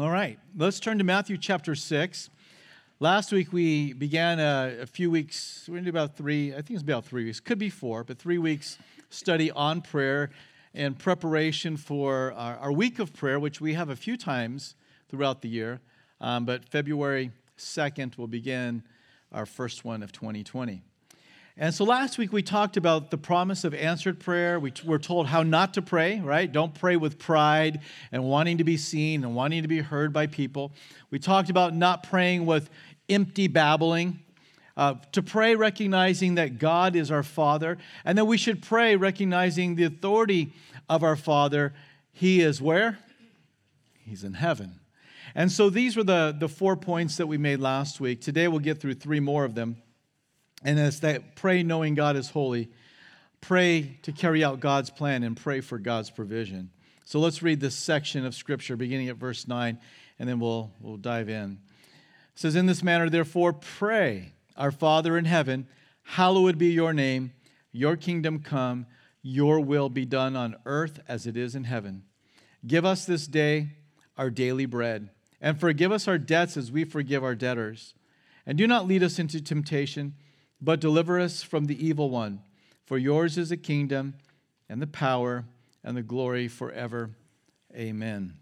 All 0.00 0.08
right, 0.08 0.38
let's 0.56 0.80
turn 0.80 0.96
to 0.96 1.04
Matthew 1.04 1.36
chapter 1.36 1.74
6. 1.74 2.30
Last 3.00 3.32
week 3.32 3.52
we 3.52 3.92
began 3.92 4.40
a, 4.40 4.78
a 4.80 4.86
few 4.86 5.10
weeks, 5.10 5.66
we're 5.68 5.74
going 5.74 5.84
to 5.84 5.92
do 5.92 5.94
about 5.94 6.16
three, 6.16 6.52
I 6.52 6.62
think 6.62 6.70
it's 6.70 6.82
about 6.82 7.04
three 7.04 7.26
weeks, 7.26 7.38
could 7.38 7.58
be 7.58 7.68
four, 7.68 8.02
but 8.02 8.18
three 8.18 8.38
weeks 8.38 8.78
study 9.10 9.50
on 9.50 9.82
prayer 9.82 10.30
and 10.72 10.98
preparation 10.98 11.76
for 11.76 12.32
our, 12.32 12.56
our 12.56 12.72
week 12.72 12.98
of 12.98 13.12
prayer, 13.12 13.38
which 13.38 13.60
we 13.60 13.74
have 13.74 13.90
a 13.90 13.96
few 13.96 14.16
times 14.16 14.74
throughout 15.10 15.42
the 15.42 15.50
year. 15.50 15.82
Um, 16.18 16.46
but 16.46 16.66
February 16.66 17.30
2nd 17.58 18.16
will 18.16 18.26
begin 18.26 18.82
our 19.32 19.44
first 19.44 19.84
one 19.84 20.02
of 20.02 20.12
2020. 20.12 20.82
And 21.60 21.74
so 21.74 21.84
last 21.84 22.16
week 22.16 22.32
we 22.32 22.42
talked 22.42 22.78
about 22.78 23.10
the 23.10 23.18
promise 23.18 23.64
of 23.64 23.74
answered 23.74 24.18
prayer. 24.18 24.58
We 24.58 24.72
were 24.82 24.98
told 24.98 25.26
how 25.26 25.42
not 25.42 25.74
to 25.74 25.82
pray, 25.82 26.18
right? 26.18 26.50
Don't 26.50 26.74
pray 26.74 26.96
with 26.96 27.18
pride 27.18 27.82
and 28.10 28.24
wanting 28.24 28.56
to 28.58 28.64
be 28.64 28.78
seen 28.78 29.24
and 29.24 29.34
wanting 29.34 29.60
to 29.60 29.68
be 29.68 29.80
heard 29.80 30.10
by 30.10 30.26
people. 30.26 30.72
We 31.10 31.18
talked 31.18 31.50
about 31.50 31.74
not 31.74 32.02
praying 32.02 32.46
with 32.46 32.70
empty 33.10 33.46
babbling. 33.46 34.20
Uh, 34.74 34.94
to 35.12 35.20
pray 35.20 35.54
recognizing 35.54 36.36
that 36.36 36.58
God 36.58 36.96
is 36.96 37.10
our 37.10 37.24
Father, 37.24 37.76
and 38.06 38.16
that 38.16 38.24
we 38.24 38.38
should 38.38 38.62
pray 38.62 38.96
recognizing 38.96 39.74
the 39.74 39.84
authority 39.84 40.54
of 40.88 41.02
our 41.02 41.16
Father. 41.16 41.74
He 42.12 42.40
is 42.40 42.62
where? 42.62 42.98
He's 43.98 44.24
in 44.24 44.32
heaven. 44.32 44.80
And 45.34 45.52
so 45.52 45.68
these 45.68 45.98
were 45.98 46.04
the, 46.04 46.34
the 46.38 46.48
four 46.48 46.76
points 46.76 47.18
that 47.18 47.26
we 47.26 47.36
made 47.36 47.60
last 47.60 48.00
week. 48.00 48.22
Today 48.22 48.48
we'll 48.48 48.60
get 48.60 48.80
through 48.80 48.94
three 48.94 49.20
more 49.20 49.44
of 49.44 49.54
them. 49.54 49.76
And 50.62 50.78
it's 50.78 51.00
that 51.00 51.36
pray 51.36 51.62
knowing 51.62 51.94
God 51.94 52.16
is 52.16 52.30
holy, 52.30 52.70
pray 53.40 53.98
to 54.02 54.12
carry 54.12 54.44
out 54.44 54.60
God's 54.60 54.90
plan, 54.90 55.22
and 55.22 55.36
pray 55.36 55.60
for 55.60 55.78
God's 55.78 56.10
provision. 56.10 56.70
So 57.04 57.18
let's 57.18 57.42
read 57.42 57.60
this 57.60 57.74
section 57.74 58.24
of 58.24 58.34
Scripture 58.34 58.76
beginning 58.76 59.08
at 59.08 59.16
verse 59.16 59.48
9, 59.48 59.78
and 60.18 60.28
then 60.28 60.38
we'll, 60.38 60.70
we'll 60.80 60.96
dive 60.96 61.28
in. 61.28 61.58
It 62.34 62.38
says, 62.38 62.54
In 62.54 62.66
this 62.66 62.82
manner, 62.82 63.08
therefore, 63.08 63.52
pray, 63.52 64.32
Our 64.56 64.70
Father 64.70 65.16
in 65.16 65.24
heaven, 65.24 65.66
hallowed 66.02 66.58
be 66.58 66.68
your 66.68 66.92
name, 66.92 67.32
your 67.72 67.96
kingdom 67.96 68.40
come, 68.40 68.86
your 69.22 69.60
will 69.60 69.88
be 69.88 70.04
done 70.04 70.36
on 70.36 70.56
earth 70.66 71.00
as 71.08 71.26
it 71.26 71.36
is 71.36 71.54
in 71.54 71.64
heaven. 71.64 72.04
Give 72.66 72.84
us 72.84 73.04
this 73.04 73.26
day 73.26 73.70
our 74.16 74.30
daily 74.30 74.66
bread, 74.66 75.08
and 75.40 75.58
forgive 75.58 75.90
us 75.90 76.06
our 76.06 76.18
debts 76.18 76.56
as 76.56 76.70
we 76.70 76.84
forgive 76.84 77.24
our 77.24 77.34
debtors. 77.34 77.94
And 78.46 78.58
do 78.58 78.66
not 78.66 78.86
lead 78.86 79.02
us 79.02 79.18
into 79.18 79.40
temptation 79.40 80.14
but 80.60 80.80
deliver 80.80 81.18
us 81.18 81.42
from 81.42 81.66
the 81.66 81.86
evil 81.86 82.10
one. 82.10 82.40
For 82.86 82.98
yours 82.98 83.38
is 83.38 83.50
the 83.50 83.56
kingdom 83.56 84.14
and 84.68 84.82
the 84.82 84.86
power 84.86 85.44
and 85.84 85.96
the 85.96 86.02
glory 86.02 86.48
forever. 86.48 87.10
Amen. 87.74 88.34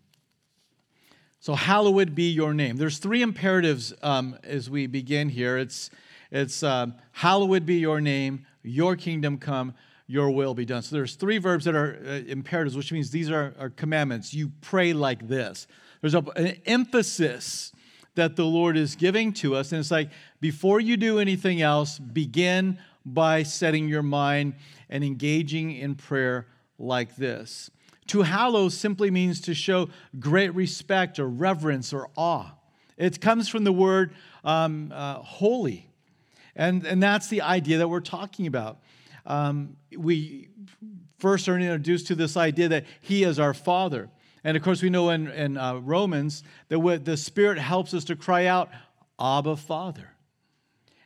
So, 1.40 1.54
hallowed 1.54 2.14
be 2.14 2.30
your 2.30 2.52
name. 2.52 2.76
There's 2.76 2.98
three 2.98 3.22
imperatives 3.22 3.94
um, 4.02 4.36
as 4.42 4.68
we 4.68 4.86
begin 4.86 5.28
here. 5.28 5.56
It's, 5.56 5.88
it's 6.32 6.62
um, 6.64 6.94
hallowed 7.12 7.64
be 7.64 7.76
your 7.76 8.00
name, 8.00 8.44
your 8.62 8.96
kingdom 8.96 9.38
come, 9.38 9.74
your 10.08 10.30
will 10.30 10.54
be 10.54 10.64
done. 10.64 10.82
So, 10.82 10.96
there's 10.96 11.14
three 11.14 11.38
verbs 11.38 11.64
that 11.66 11.76
are 11.76 11.96
uh, 12.04 12.10
imperatives, 12.26 12.76
which 12.76 12.90
means 12.90 13.10
these 13.10 13.30
are, 13.30 13.54
are 13.58 13.70
commandments. 13.70 14.34
You 14.34 14.50
pray 14.62 14.92
like 14.92 15.28
this. 15.28 15.68
There's 16.00 16.14
a, 16.14 16.24
an 16.34 16.60
emphasis 16.66 17.72
that 18.18 18.34
the 18.34 18.44
Lord 18.44 18.76
is 18.76 18.96
giving 18.96 19.32
to 19.34 19.54
us. 19.54 19.70
And 19.70 19.78
it's 19.78 19.92
like, 19.92 20.10
before 20.40 20.80
you 20.80 20.96
do 20.96 21.20
anything 21.20 21.62
else, 21.62 22.00
begin 22.00 22.78
by 23.06 23.44
setting 23.44 23.88
your 23.88 24.02
mind 24.02 24.54
and 24.90 25.04
engaging 25.04 25.70
in 25.70 25.94
prayer 25.94 26.46
like 26.80 27.14
this. 27.14 27.70
To 28.08 28.22
hallow 28.22 28.68
simply 28.70 29.10
means 29.10 29.40
to 29.42 29.54
show 29.54 29.88
great 30.18 30.52
respect 30.54 31.20
or 31.20 31.28
reverence 31.28 31.92
or 31.92 32.08
awe. 32.16 32.50
It 32.96 33.20
comes 33.20 33.48
from 33.48 33.62
the 33.62 33.72
word 33.72 34.12
um, 34.44 34.92
uh, 34.92 35.14
holy. 35.14 35.88
And, 36.56 36.84
and 36.84 37.00
that's 37.00 37.28
the 37.28 37.42
idea 37.42 37.78
that 37.78 37.88
we're 37.88 38.00
talking 38.00 38.48
about. 38.48 38.78
Um, 39.26 39.76
we 39.96 40.48
first 41.18 41.48
are 41.48 41.56
introduced 41.56 42.08
to 42.08 42.16
this 42.16 42.36
idea 42.36 42.68
that 42.68 42.84
He 43.00 43.22
is 43.22 43.38
our 43.38 43.54
Father. 43.54 44.10
And 44.48 44.56
of 44.56 44.62
course, 44.62 44.82
we 44.82 44.88
know 44.88 45.10
in, 45.10 45.28
in 45.28 45.58
uh, 45.58 45.74
Romans 45.74 46.42
that 46.70 47.04
the 47.04 47.18
Spirit 47.18 47.58
helps 47.58 47.92
us 47.92 48.04
to 48.04 48.16
cry 48.16 48.46
out, 48.46 48.70
Abba, 49.20 49.56
Father. 49.56 50.08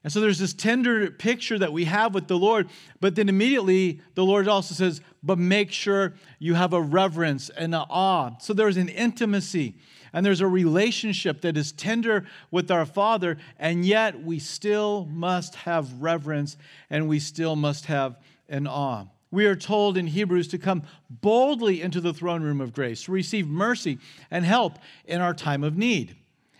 And 0.04 0.12
so 0.12 0.20
there's 0.20 0.38
this 0.38 0.54
tender 0.54 1.10
picture 1.10 1.58
that 1.58 1.72
we 1.72 1.86
have 1.86 2.14
with 2.14 2.28
the 2.28 2.38
Lord, 2.38 2.68
but 3.00 3.16
then 3.16 3.28
immediately 3.28 4.00
the 4.14 4.24
Lord 4.24 4.46
also 4.46 4.76
says, 4.76 5.00
but 5.24 5.40
make 5.40 5.72
sure 5.72 6.14
you 6.38 6.54
have 6.54 6.72
a 6.72 6.80
reverence 6.80 7.48
and 7.48 7.74
an 7.74 7.84
awe. 7.90 8.30
So 8.38 8.52
there's 8.52 8.76
an 8.76 8.88
intimacy 8.88 9.74
and 10.12 10.24
there's 10.24 10.40
a 10.40 10.46
relationship 10.46 11.40
that 11.40 11.56
is 11.56 11.72
tender 11.72 12.24
with 12.52 12.70
our 12.70 12.86
Father, 12.86 13.38
and 13.58 13.84
yet 13.84 14.22
we 14.22 14.38
still 14.38 15.06
must 15.06 15.56
have 15.56 16.00
reverence 16.00 16.56
and 16.90 17.08
we 17.08 17.18
still 17.18 17.56
must 17.56 17.86
have 17.86 18.20
an 18.48 18.68
awe 18.68 19.06
we 19.32 19.46
are 19.46 19.56
told 19.56 19.96
in 19.96 20.06
Hebrews 20.06 20.46
to 20.48 20.58
come 20.58 20.84
boldly 21.10 21.82
into 21.82 22.00
the 22.00 22.14
throne 22.14 22.42
room 22.42 22.60
of 22.60 22.72
grace, 22.72 23.04
to 23.04 23.12
receive 23.12 23.48
mercy 23.48 23.98
and 24.30 24.44
help 24.44 24.78
in 25.06 25.20
our 25.20 25.34
time 25.34 25.64
of 25.64 25.76
need. 25.76 26.14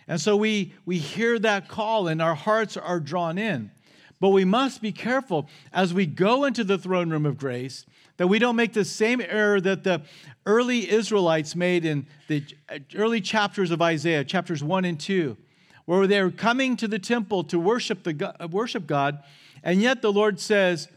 And 0.07 0.19
so 0.19 0.35
we, 0.35 0.73
we 0.85 0.97
hear 0.97 1.39
that 1.39 1.69
call 1.69 2.09
and 2.09 2.21
our 2.21 2.35
hearts 2.35 2.75
are 2.75 2.99
drawn 2.99 3.37
in. 3.37 3.71
But 4.19 4.29
we 4.29 4.43
must 4.43 4.81
be 4.81 4.91
careful 4.91 5.47
as 5.71 5.93
we 5.93 6.05
go 6.05 6.45
into 6.45 6.63
the 6.63 6.77
throne 6.77 7.09
room 7.09 7.25
of 7.25 7.37
grace 7.37 7.85
that 8.17 8.27
we 8.27 8.39
don't 8.39 8.55
make 8.55 8.73
the 8.73 8.85
same 8.85 9.21
error 9.21 9.59
that 9.61 9.83
the 9.83 10.01
early 10.45 10.89
Israelites 10.89 11.55
made 11.55 11.85
in 11.85 12.07
the 12.27 12.43
uh, 12.69 12.79
early 12.95 13.21
chapters 13.21 13.71
of 13.71 13.81
Isaiah, 13.81 14.23
chapters 14.23 14.63
1 14.63 14.85
and 14.85 14.99
2, 14.99 15.37
where 15.85 16.07
they 16.07 16.21
were 16.21 16.31
coming 16.31 16.77
to 16.77 16.87
the 16.87 16.99
temple 16.99 17.43
to 17.45 17.59
worship, 17.59 18.03
the, 18.03 18.35
uh, 18.39 18.47
worship 18.47 18.87
God, 18.87 19.23
and 19.63 19.81
yet 19.81 20.01
the 20.01 20.11
Lord 20.11 20.39
says, 20.39 20.87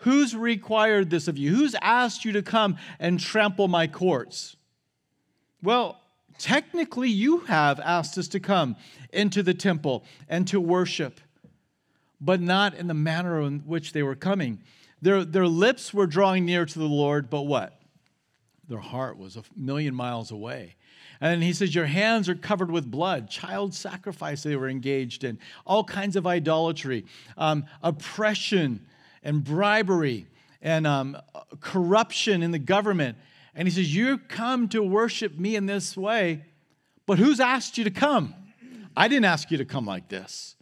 Who's 0.00 0.34
required 0.34 1.10
this 1.10 1.28
of 1.28 1.36
you? 1.36 1.54
Who's 1.54 1.74
asked 1.82 2.24
you 2.24 2.32
to 2.32 2.42
come 2.42 2.78
and 2.98 3.20
trample 3.20 3.68
my 3.68 3.86
courts? 3.86 4.56
Well, 5.62 6.00
technically, 6.38 7.10
you 7.10 7.40
have 7.40 7.78
asked 7.80 8.16
us 8.16 8.28
to 8.28 8.40
come 8.40 8.76
into 9.12 9.42
the 9.42 9.52
temple 9.52 10.04
and 10.26 10.48
to 10.48 10.58
worship, 10.58 11.20
but 12.18 12.40
not 12.40 12.74
in 12.74 12.86
the 12.86 12.94
manner 12.94 13.42
in 13.42 13.60
which 13.60 13.92
they 13.92 14.02
were 14.02 14.14
coming. 14.14 14.62
Their, 15.02 15.22
their 15.22 15.46
lips 15.46 15.92
were 15.92 16.06
drawing 16.06 16.46
near 16.46 16.64
to 16.64 16.78
the 16.78 16.84
Lord, 16.86 17.28
but 17.28 17.42
what? 17.42 17.78
Their 18.68 18.78
heart 18.78 19.18
was 19.18 19.36
a 19.36 19.42
million 19.54 19.94
miles 19.94 20.30
away. 20.30 20.76
And 21.20 21.42
he 21.42 21.52
says, 21.52 21.74
Your 21.74 21.86
hands 21.86 22.26
are 22.30 22.34
covered 22.34 22.70
with 22.70 22.90
blood, 22.90 23.28
child 23.28 23.74
sacrifice 23.74 24.42
they 24.42 24.56
were 24.56 24.68
engaged 24.68 25.24
in, 25.24 25.38
all 25.66 25.84
kinds 25.84 26.16
of 26.16 26.26
idolatry, 26.26 27.04
um, 27.36 27.66
oppression 27.82 28.86
and 29.22 29.44
bribery 29.44 30.26
and 30.62 30.86
um, 30.86 31.16
corruption 31.60 32.42
in 32.42 32.50
the 32.50 32.58
government. 32.58 33.16
And 33.54 33.66
he 33.66 33.74
says, 33.74 33.94
You 33.94 34.18
come 34.18 34.68
to 34.68 34.82
worship 34.82 35.38
me 35.38 35.56
in 35.56 35.66
this 35.66 35.96
way, 35.96 36.44
but 37.06 37.18
who's 37.18 37.40
asked 37.40 37.78
you 37.78 37.84
to 37.84 37.90
come? 37.90 38.34
I 38.96 39.08
didn't 39.08 39.24
ask 39.24 39.50
you 39.50 39.58
to 39.58 39.64
come 39.64 39.86
like 39.86 40.08
this. 40.08 40.56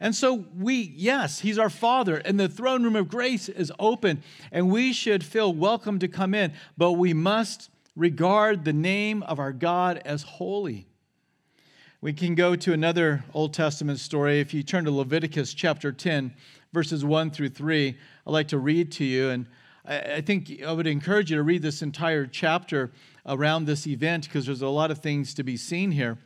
And 0.00 0.14
so 0.14 0.46
we, 0.56 0.94
yes, 0.96 1.40
he's 1.40 1.58
our 1.58 1.68
father, 1.68 2.16
and 2.16 2.40
the 2.40 2.48
throne 2.48 2.82
room 2.82 2.96
of 2.96 3.08
grace 3.08 3.50
is 3.50 3.70
open, 3.78 4.22
and 4.50 4.70
we 4.70 4.94
should 4.94 5.22
feel 5.22 5.52
welcome 5.52 5.98
to 5.98 6.08
come 6.08 6.32
in, 6.32 6.54
but 6.78 6.92
we 6.92 7.12
must 7.12 7.68
regard 7.94 8.64
the 8.64 8.72
name 8.72 9.22
of 9.24 9.38
our 9.38 9.52
God 9.52 10.00
as 10.06 10.22
holy. 10.22 10.86
We 12.00 12.14
can 12.14 12.34
go 12.34 12.56
to 12.56 12.72
another 12.72 13.24
Old 13.34 13.52
Testament 13.52 13.98
story. 13.98 14.40
If 14.40 14.54
you 14.54 14.62
turn 14.62 14.86
to 14.86 14.90
Leviticus 14.90 15.52
chapter 15.52 15.92
10, 15.92 16.32
verses 16.72 17.04
1 17.04 17.30
through 17.30 17.50
3, 17.50 17.88
I'd 18.26 18.30
like 18.30 18.48
to 18.48 18.58
read 18.58 18.92
to 18.92 19.04
you. 19.04 19.30
And 19.30 19.46
I 19.84 20.20
think 20.20 20.62
I 20.64 20.72
would 20.72 20.86
encourage 20.86 21.30
you 21.30 21.36
to 21.36 21.42
read 21.42 21.62
this 21.62 21.82
entire 21.82 22.26
chapter 22.26 22.92
around 23.26 23.64
this 23.64 23.86
event 23.86 24.24
because 24.24 24.46
there's 24.46 24.62
a 24.62 24.68
lot 24.68 24.90
of 24.90 24.98
things 24.98 25.34
to 25.34 25.42
be 25.42 25.56
seen 25.56 25.90
here. 25.92 26.18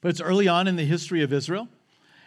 But 0.00 0.10
it's 0.10 0.20
early 0.20 0.48
on 0.48 0.68
in 0.68 0.76
the 0.76 0.84
history 0.84 1.22
of 1.22 1.32
Israel. 1.32 1.68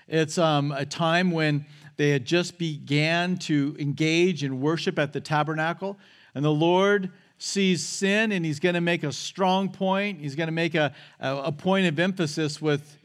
It's 0.07 0.37
um, 0.37 0.71
a 0.71 0.85
time 0.85 1.31
when 1.31 1.65
they 1.97 2.09
had 2.09 2.25
just 2.25 2.57
began 2.57 3.37
to 3.37 3.75
engage 3.79 4.43
in 4.43 4.61
worship 4.61 4.99
at 4.99 5.13
the 5.13 5.21
tabernacle, 5.21 5.97
and 6.33 6.43
the 6.43 6.51
Lord 6.51 7.11
sees 7.37 7.83
sin 7.83 8.31
and 8.31 8.45
he's 8.45 8.59
going 8.59 8.75
to 8.75 8.81
make 8.81 9.03
a 9.03 9.11
strong 9.11 9.69
point. 9.69 10.19
He's 10.19 10.35
going 10.35 10.47
to 10.47 10.53
make 10.53 10.75
a, 10.75 10.93
a, 11.19 11.35
a 11.35 11.51
point 11.51 11.87
of 11.87 11.99
emphasis 11.99 12.61
with 12.61 12.97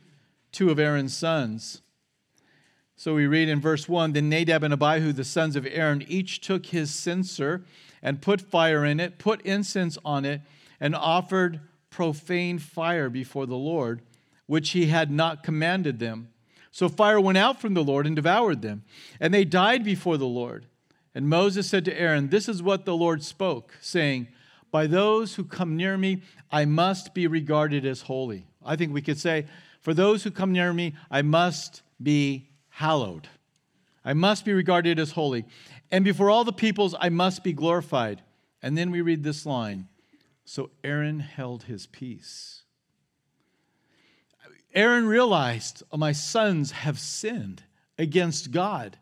two 0.53 0.71
of 0.71 0.79
Aaron's 0.79 1.17
sons. 1.17 1.83
So 3.01 3.15
we 3.15 3.27
read 3.27 3.49
in 3.49 3.63
verse 3.63 3.89
1 3.89 4.13
Then 4.13 4.29
Nadab 4.29 4.63
and 4.63 4.75
Abihu, 4.75 5.15
the 5.15 5.25
sons 5.25 5.57
of 5.57 5.67
Aaron, 5.67 6.05
each 6.07 6.43
took 6.43 6.67
his 6.67 6.91
censer 6.95 7.65
and 8.03 8.21
put 8.21 8.43
fire 8.43 8.85
in 8.85 9.01
it, 9.01 9.17
put 9.17 9.41
incense 9.41 9.97
on 10.05 10.27
it, 10.27 10.43
and 10.79 10.95
offered 10.95 11.61
profane 11.89 12.59
fire 12.59 13.09
before 13.09 13.47
the 13.47 13.57
Lord, 13.57 14.03
which 14.45 14.73
he 14.73 14.89
had 14.89 15.11
not 15.11 15.43
commanded 15.43 15.99
them. 15.99 16.29
So 16.73 16.91
fire 16.91 17.19
went 17.19 17.39
out 17.39 17.59
from 17.59 17.73
the 17.73 17.83
Lord 17.83 18.07
and 18.07 18.15
devoured 18.15 18.61
them, 18.61 18.85
and 19.19 19.33
they 19.33 19.47
died 19.47 19.83
before 19.83 20.19
the 20.19 20.27
Lord. 20.27 20.67
And 21.15 21.27
Moses 21.27 21.71
said 21.71 21.87
to 21.87 21.99
Aaron, 21.99 22.29
This 22.29 22.51
is 22.51 22.63
what 22.63 22.85
the 22.85 22.95
Lord 22.95 23.23
spoke, 23.23 23.79
saying, 23.81 24.29
By 24.71 24.87
those 24.87 25.37
who 25.37 25.45
come 25.45 25.75
near 25.75 25.97
me, 25.97 26.21
I 26.53 26.67
must 26.67 27.15
be 27.15 27.27
regarded 27.27 27.87
as 27.87 28.03
holy. 28.03 28.45
I 28.63 28.77
think 28.77 28.93
we 28.93 29.01
could 29.01 29.19
say, 29.19 29.47
For 29.81 29.95
those 29.95 30.23
who 30.23 30.31
come 30.31 30.53
near 30.53 30.75
me, 30.75 30.93
I 31.11 31.23
must 31.23 31.81
be 32.03 32.50
hallowed. 32.81 33.29
I 34.03 34.15
must 34.15 34.47
be 34.47 34.55
regarded 34.55 34.99
as 34.99 35.13
holy. 35.13 35.45
And 35.91 36.03
before 36.03 36.31
all 36.31 36.45
the 36.45 36.53
peoples, 36.53 36.95
I 36.99 37.11
must 37.11 37.45
be 37.45 37.53
glorified. 37.53 38.23
And 38.63 38.77
then 38.77 38.91
we 38.91 39.03
read 39.03 39.23
this 39.23 39.45
line 39.45 39.89
So 40.47 40.71
Aaron 40.83 41.21
held 41.21 41.65
his 41.65 41.87
peace. 41.87 42.63
Aaron 44.75 45.07
realized, 45.07 45.83
oh, 45.93 45.99
My 45.99 46.13
sons 46.13 46.71
have 46.71 46.99
sinned 46.99 47.65
against 47.99 48.51
God. 48.51 48.97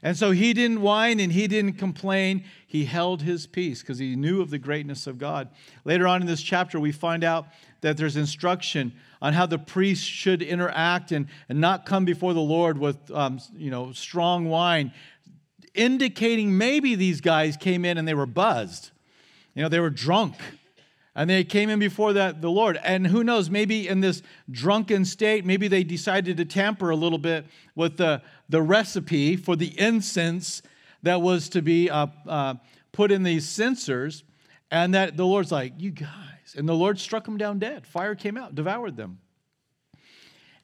And 0.00 0.16
so 0.16 0.30
he 0.30 0.52
didn't 0.52 0.80
whine 0.80 1.18
and 1.18 1.32
he 1.32 1.48
didn't 1.48 1.72
complain. 1.72 2.44
He 2.68 2.84
held 2.84 3.22
his 3.22 3.48
peace 3.48 3.80
because 3.80 3.98
he 3.98 4.14
knew 4.14 4.40
of 4.40 4.50
the 4.50 4.58
greatness 4.58 5.08
of 5.08 5.18
God. 5.18 5.48
Later 5.84 6.06
on 6.06 6.20
in 6.20 6.28
this 6.28 6.42
chapter, 6.42 6.78
we 6.78 6.92
find 6.92 7.24
out 7.24 7.48
that 7.80 7.96
there's 7.96 8.16
instruction 8.16 8.92
on 9.20 9.32
how 9.32 9.46
the 9.46 9.58
priest 9.58 10.04
should 10.04 10.42
interact 10.42 11.12
and, 11.12 11.26
and 11.48 11.60
not 11.60 11.86
come 11.86 12.04
before 12.04 12.34
the 12.34 12.40
Lord 12.40 12.78
with 12.78 13.10
um, 13.10 13.40
you 13.56 13.70
know, 13.70 13.92
strong 13.92 14.46
wine, 14.46 14.92
indicating 15.74 16.56
maybe 16.56 16.94
these 16.94 17.20
guys 17.20 17.56
came 17.56 17.84
in 17.84 17.98
and 17.98 18.06
they 18.06 18.14
were 18.14 18.26
buzzed. 18.26 18.90
You 19.54 19.62
know, 19.62 19.68
they 19.68 19.80
were 19.80 19.90
drunk 19.90 20.36
and 21.18 21.28
they 21.28 21.42
came 21.42 21.68
in 21.68 21.80
before 21.80 22.12
that 22.12 22.40
the 22.40 22.50
Lord. 22.50 22.78
And 22.84 23.04
who 23.04 23.24
knows, 23.24 23.50
maybe 23.50 23.88
in 23.88 24.00
this 24.00 24.22
drunken 24.50 25.04
state, 25.04 25.44
maybe 25.44 25.66
they 25.66 25.82
decided 25.82 26.36
to 26.36 26.44
tamper 26.44 26.90
a 26.90 26.96
little 26.96 27.18
bit 27.18 27.44
with 27.74 27.96
the, 27.96 28.22
the 28.48 28.62
recipe 28.62 29.34
for 29.34 29.56
the 29.56 29.78
incense 29.80 30.62
that 31.02 31.20
was 31.20 31.48
to 31.48 31.60
be 31.60 31.90
uh, 31.90 32.06
uh, 32.26 32.54
put 32.92 33.10
in 33.10 33.24
these 33.24 33.48
censers. 33.48 34.22
And 34.70 34.94
that 34.94 35.16
the 35.16 35.26
Lord's 35.26 35.50
like, 35.50 35.72
you 35.78 35.90
guys. 35.90 36.27
And 36.54 36.68
the 36.68 36.74
Lord 36.74 36.98
struck 36.98 37.24
them 37.24 37.36
down 37.36 37.58
dead. 37.58 37.86
Fire 37.86 38.14
came 38.14 38.36
out, 38.36 38.54
devoured 38.54 38.96
them. 38.96 39.18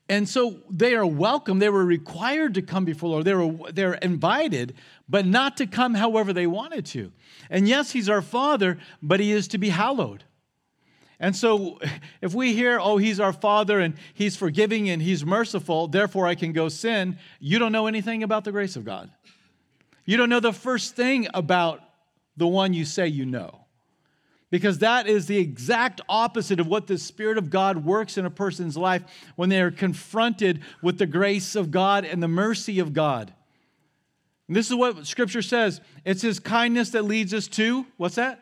And 0.09 0.29
so 0.29 0.61
they 0.69 0.95
are 0.95 1.07
welcome. 1.07 1.59
They 1.59 1.71
were 1.71 1.85
required 1.85 2.55
to 2.55 2.63
come 2.63 2.85
before 2.85 3.09
the 3.09 3.13
Lord. 3.13 3.25
They 3.25 3.35
were, 3.35 3.73
they 3.73 3.85
were 3.87 3.95
invited, 3.95 4.75
but 5.09 5.25
not 5.25 5.57
to 5.57 5.67
come 5.67 5.95
however 5.95 6.33
they 6.33 6.47
wanted 6.47 6.85
to. 6.87 7.11
And 7.49 7.67
yes, 7.67 7.93
He's 7.93 8.09
our 8.09 8.21
Father, 8.21 8.79
but 9.03 9.21
He 9.21 9.33
is 9.33 9.49
to 9.49 9.59
be 9.59 9.71
hallowed. 9.71 10.25
And 11.21 11.35
so, 11.35 11.79
if 12.21 12.35
we 12.35 12.55
hear, 12.55 12.79
oh, 12.79 12.97
he's 12.97 13.21
our 13.21 13.33
father 13.33 13.81
and 13.81 13.95
he's 14.13 14.37
forgiving 14.37 14.91
and 14.91 15.01
he's 15.01 15.25
merciful, 15.25 15.89
therefore 15.89 16.27
I 16.27 16.35
can 16.35 16.53
go 16.53 16.69
sin, 16.69 17.19
you 17.39 17.59
don't 17.59 17.73
know 17.73 17.87
anything 17.87 18.23
about 18.23 18.45
the 18.45 18.53
grace 18.53 18.77
of 18.77 18.85
God. 18.85 19.11
You 20.05 20.17
don't 20.17 20.29
know 20.29 20.41
the 20.41 20.53
first 20.53 20.97
thing 20.97 21.29
about 21.33 21.81
the 22.37 22.47
one 22.47 22.75
you 22.75 22.85
say 22.85 23.07
you 23.07 23.25
know. 23.25 23.64
Because 24.51 24.79
that 24.79 25.09
is 25.09 25.27
the 25.27 25.39
exact 25.39 26.01
opposite 26.09 26.61
of 26.61 26.67
what 26.67 26.87
the 26.87 26.99
Spirit 26.99 27.39
of 27.39 27.51
God 27.51 27.85
works 27.85 28.17
in 28.17 28.25
a 28.25 28.31
person's 28.31 28.77
life 28.77 29.03
when 29.37 29.49
they 29.49 29.61
are 29.61 29.71
confronted 29.71 30.61
with 30.83 30.99
the 30.99 31.07
grace 31.07 31.57
of 31.57 31.71
God 31.71 32.05
and 32.05 32.23
the 32.23 32.29
mercy 32.29 32.79
of 32.79 32.93
God. 32.93 33.33
And 34.47 34.57
this 34.57 34.69
is 34.69 34.75
what 34.75 35.07
Scripture 35.07 35.43
says 35.43 35.81
it's 36.05 36.23
His 36.23 36.39
kindness 36.39 36.91
that 36.91 37.03
leads 37.05 37.35
us 37.35 37.49
to, 37.49 37.87
what's 37.97 38.17
that? 38.17 38.41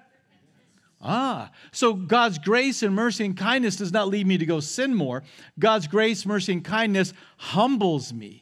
Ah, 1.00 1.50
so 1.72 1.94
God's 1.94 2.38
grace 2.38 2.82
and 2.82 2.94
mercy 2.94 3.24
and 3.24 3.36
kindness 3.36 3.76
does 3.76 3.92
not 3.92 4.08
lead 4.08 4.26
me 4.26 4.38
to 4.38 4.46
go 4.46 4.60
sin 4.60 4.94
more. 4.94 5.24
God's 5.58 5.88
grace, 5.88 6.24
mercy, 6.24 6.52
and 6.52 6.64
kindness 6.64 7.12
humbles 7.38 8.12
me. 8.12 8.41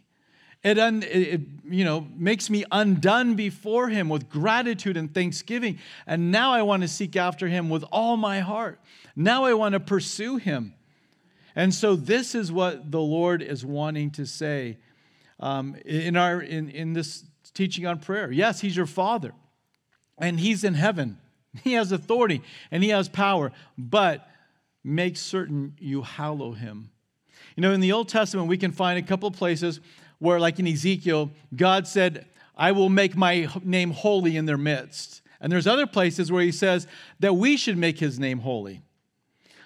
It, 0.63 0.79
un, 0.79 1.03
it, 1.03 1.41
you 1.71 1.85
know, 1.85 2.07
makes 2.17 2.51
me 2.51 2.65
undone 2.71 3.35
before 3.35 3.89
Him 3.89 4.09
with 4.09 4.29
gratitude 4.29 4.97
and 4.97 5.13
thanksgiving. 5.13 5.79
And 6.07 6.31
now 6.31 6.53
I 6.53 6.63
want 6.63 6.83
to 6.83 6.89
seek 6.89 7.17
after 7.17 7.49
Him 7.49 7.71
with 7.71 7.85
all 7.91 8.17
my 8.17 8.41
heart. 8.41 8.79
Now 9.17 9.45
I 9.45 9.55
want 9.55 9.73
to 9.73 9.81
pursue 9.81 10.37
Him. 10.37 10.75
And 11.57 11.75
so 11.75 11.97
this 11.97 12.35
is 12.35 12.53
what 12.53 12.91
the 12.91 13.01
Lord 13.01 13.43
is 13.43 13.65
wanting 13.65 14.11
to 14.13 14.27
say 14.27 14.79
um, 15.41 15.77
in, 15.85 16.17
our, 16.17 16.41
in, 16.41 16.69
in 16.69 16.93
this 16.93 17.25
teaching 17.55 17.87
on 17.87 17.99
prayer. 17.99 18.31
Yes, 18.31 18.61
He's 18.61 18.77
your 18.77 18.87
Father, 18.87 19.33
and 20.19 20.39
He's 20.39 20.63
in 20.65 20.75
heaven. 20.75 21.19
He 21.65 21.73
has 21.73 21.93
authority 21.93 22.43
and 22.71 22.83
he 22.83 22.91
has 22.91 23.09
power, 23.09 23.53
but 23.77 24.29
make 24.85 25.17
certain 25.17 25.75
you 25.79 26.03
hallow 26.03 26.53
him. 26.53 26.91
You 27.57 27.63
know, 27.63 27.73
in 27.73 27.81
the 27.81 27.93
Old 27.93 28.09
Testament, 28.09 28.49
we 28.49 28.57
can 28.57 28.73
find 28.73 28.99
a 28.99 29.03
couple 29.03 29.31
places 29.31 29.81
where, 30.21 30.39
like 30.39 30.61
in 30.61 30.67
Ezekiel, 30.69 31.33
God 31.57 31.89
said, 31.89 32.27
I 32.57 32.73
will 32.73 32.89
make 32.89 33.17
my 33.17 33.49
name 33.65 33.91
holy 33.91 34.37
in 34.37 34.47
their 34.47 34.59
midst. 34.59 35.23
And 35.41 35.51
there's 35.51 35.67
other 35.67 35.87
places 35.87 36.31
where 36.31 36.45
he 36.45 36.53
says 36.53 36.87
that 37.19 37.35
we 37.35 37.57
should 37.57 37.79
make 37.79 37.99
his 37.99 38.21
name 38.21 38.41
holy. 38.41 38.83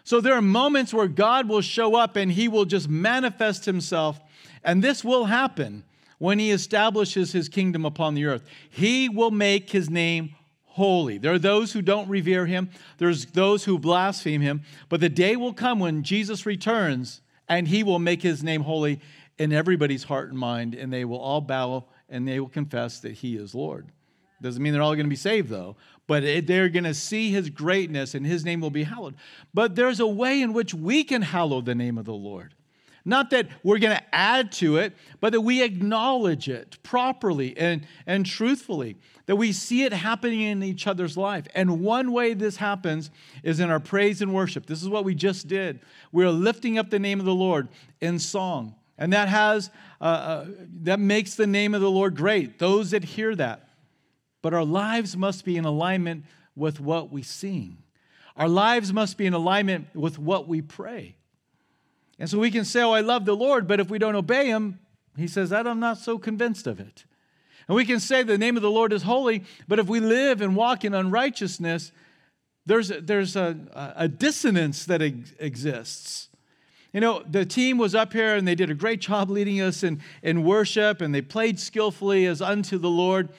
So 0.05 0.21
there 0.21 0.35
are 0.35 0.43
moments 0.43 0.95
where 0.95 1.09
God 1.09 1.49
will 1.49 1.61
show 1.61 1.97
up 1.97 2.17
and 2.17 2.31
he 2.31 2.47
will 2.47 2.65
just 2.65 2.89
manifest 2.89 3.65
himself. 3.65 4.21
And 4.63 4.83
this 4.83 5.03
will 5.03 5.25
happen 5.25 5.85
when 6.19 6.39
he 6.39 6.51
establishes 6.53 7.33
his 7.33 7.49
kingdom 7.49 7.85
upon 7.85 8.15
the 8.15 8.27
earth. 8.27 8.45
He 8.71 9.09
will 9.09 9.31
make 9.31 9.71
his 9.71 9.91
name 9.91 10.37
holy. 10.63 11.19
There 11.19 11.33
are 11.33 11.39
those 11.39 11.73
who 11.73 11.83
don't 11.83 12.09
revere 12.09 12.47
him, 12.47 12.69
there's 12.99 13.27
those 13.27 13.65
who 13.65 13.79
blaspheme 13.79 14.41
him, 14.41 14.63
but 14.89 15.01
the 15.01 15.09
day 15.09 15.37
will 15.37 15.53
come 15.53 15.79
when 15.79 16.03
Jesus 16.03 16.47
returns 16.47 17.21
and 17.49 17.69
he 17.69 17.83
will 17.83 17.99
make 17.99 18.23
his 18.23 18.43
name 18.43 18.63
holy 18.63 19.01
in 19.39 19.53
everybody's 19.53 20.05
heart 20.05 20.29
and 20.29 20.39
mind, 20.39 20.75
and 20.75 20.93
they 20.93 21.05
will 21.05 21.19
all 21.19 21.41
bow 21.41 21.87
and 22.09 22.29
they 22.29 22.39
will 22.39 22.49
confess 22.49 23.01
that 23.01 23.13
he 23.13 23.37
is 23.37 23.55
Lord. 23.55 23.91
Doesn't 24.41 24.63
mean 24.63 24.73
they're 24.73 24.83
all 24.83 24.95
going 24.95 25.07
to 25.07 25.11
be 25.11 25.17
saved, 25.17 25.49
though, 25.49 25.77
but 26.07 26.23
they're 26.47 26.69
going 26.69 26.85
to 26.85 26.95
see 26.95 27.31
his 27.31 27.49
greatness 27.49 28.15
and 28.15 28.27
his 28.27 28.45
name 28.45 28.61
will 28.61 28.71
be 28.71 28.85
hallowed. 28.85 29.15
But 29.55 29.75
there's 29.75 30.01
a 30.01 30.07
way 30.07 30.43
in 30.43 30.53
which 30.53 30.75
we 30.75 31.03
can 31.03 31.23
hallow 31.23 31.61
the 31.61 31.75
name 31.75 31.97
of 31.97 32.05
the 32.05 32.13
Lord. 32.13 32.55
Not 33.07 33.31
that 33.31 33.49
we're 33.63 33.79
going 33.79 33.97
to 33.97 34.15
add 34.15 34.51
to 34.53 34.79
it, 34.79 34.95
but 35.21 35.33
that 35.33 35.43
we 35.43 35.63
acknowledge 35.63 36.49
it 36.49 36.79
properly 36.83 37.57
and, 37.57 37.87
and 38.07 38.25
truthfully, 38.25 38.97
that 39.27 39.37
we 39.37 39.53
see 39.53 39.85
it 39.85 39.93
happening 39.93 40.41
in 40.41 40.63
each 40.63 40.87
other's 40.87 41.17
life. 41.17 41.47
And 41.55 41.81
one 41.81 42.13
way 42.13 42.33
this 42.33 42.57
happens 42.57 43.11
is 43.43 43.61
in 43.61 43.71
our 43.71 43.81
praise 43.81 44.23
and 44.23 44.33
worship. 44.33 44.67
This 44.67 44.83
is 44.83 44.89
what 44.89 45.05
we 45.05 45.15
just 45.15 45.49
did. 45.49 45.81
We're 46.13 46.31
lifting 46.31 46.79
up 46.79 46.89
the 46.89 46.99
name 46.99 47.21
of 47.21 47.27
the 47.27 47.35
Lord 47.35 47.69
in 48.01 48.19
song. 48.19 48.75
And 48.97 49.13
that 49.13 49.29
has 49.29 49.71
uh, 50.01 50.05
uh, 50.05 50.47
that 50.83 51.01
makes 51.01 51.35
the 51.35 51.47
name 51.47 51.75
of 51.75 51.81
the 51.81 51.91
Lord 51.91 52.17
great. 52.17 52.59
Those 52.59 52.91
that 52.91 53.05
hear 53.05 53.35
that. 53.37 53.69
But 54.43 54.55
our 54.55 54.65
lives 54.65 55.17
must 55.17 55.45
be 55.45 55.57
in 55.57 55.65
alignment 55.65 56.25
with 56.55 56.79
what 56.79 57.11
we 57.11 57.23
sing. 57.23 57.79
Our 58.37 58.49
lives 58.49 58.93
must 58.93 59.17
be 59.17 59.27
in 59.27 59.33
alignment 59.33 59.95
with 59.95 60.19
what 60.19 60.47
we 60.47 60.61
pray. 60.61 61.17
And 62.19 62.29
so 62.29 62.39
we 62.39 62.51
can 62.51 62.65
say, 62.65 62.83
Oh, 62.83 62.93
I 62.93 63.01
love 63.01 63.25
the 63.25 63.37
Lord, 63.37 63.67
but 63.67 63.81
if 63.81 63.89
we 63.89 63.99
don't 63.99 64.15
obey 64.15 64.47
him, 64.47 64.79
he 65.17 65.27
says, 65.27 65.53
I'm 65.53 65.81
not 65.81 65.99
so 65.99 66.19
convinced 66.19 66.67
of 66.67 66.81
it. 66.81 67.05
And 67.67 67.77
we 67.77 67.85
can 67.85 68.01
say 68.01 68.23
the 68.23 68.39
name 68.39 68.57
of 68.57 68.63
the 68.63 68.71
Lord 68.71 68.93
is 68.93 69.03
holy, 69.03 69.45
but 69.67 69.79
if 69.79 69.87
we 69.87 70.01
live 70.01 70.41
and 70.41 70.55
walk 70.55 70.85
in 70.85 70.93
unrighteousness, 70.93 71.93
there's, 72.67 72.89
there's 72.89 73.37
a, 73.37 73.93
a 73.97 74.09
dissonance 74.09 74.85
that 74.87 75.03
ex- 75.03 75.33
exists. 75.39 76.29
You 76.95 77.01
know, 77.01 77.25
the 77.29 77.45
team 77.45 77.77
was 77.77 77.97
up 77.97 78.13
here 78.13 78.37
and 78.37 78.47
they 78.47 78.55
did 78.55 78.71
a 78.71 78.75
great 78.75 79.01
job 79.01 79.29
leading 79.29 79.61
us 79.61 79.83
in, 79.83 80.01
in 80.23 80.45
worship 80.45 81.01
and 81.01 81.13
they 81.13 81.23
played 81.23 81.59
skillfully 81.59 82.25
as 82.27 82.41
unto 82.41 82.79
the 82.79 82.89
Lord. 82.89 83.31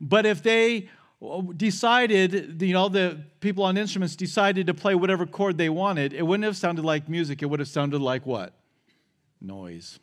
But 0.00 0.24
if 0.24 0.42
they 0.42 0.88
uh, 1.20 1.42
decided, 1.54 2.60
you 2.62 2.72
know, 2.72 2.88
the 2.88 3.22
people 3.40 3.64
on 3.64 3.76
instruments 3.76 4.16
decided 4.16 4.66
to 4.68 4.74
play 4.74 4.94
whatever 4.94 5.26
chord 5.26 5.58
they 5.58 5.68
wanted, 5.68 6.14
it 6.14 6.22
wouldn't 6.22 6.46
have 6.46 6.56
sounded 6.56 6.86
like 6.86 7.06
music. 7.06 7.42
It 7.42 7.46
would 7.46 7.60
have 7.60 7.68
sounded 7.68 8.00
like 8.00 8.24
what? 8.24 8.54
Noise. 9.42 9.98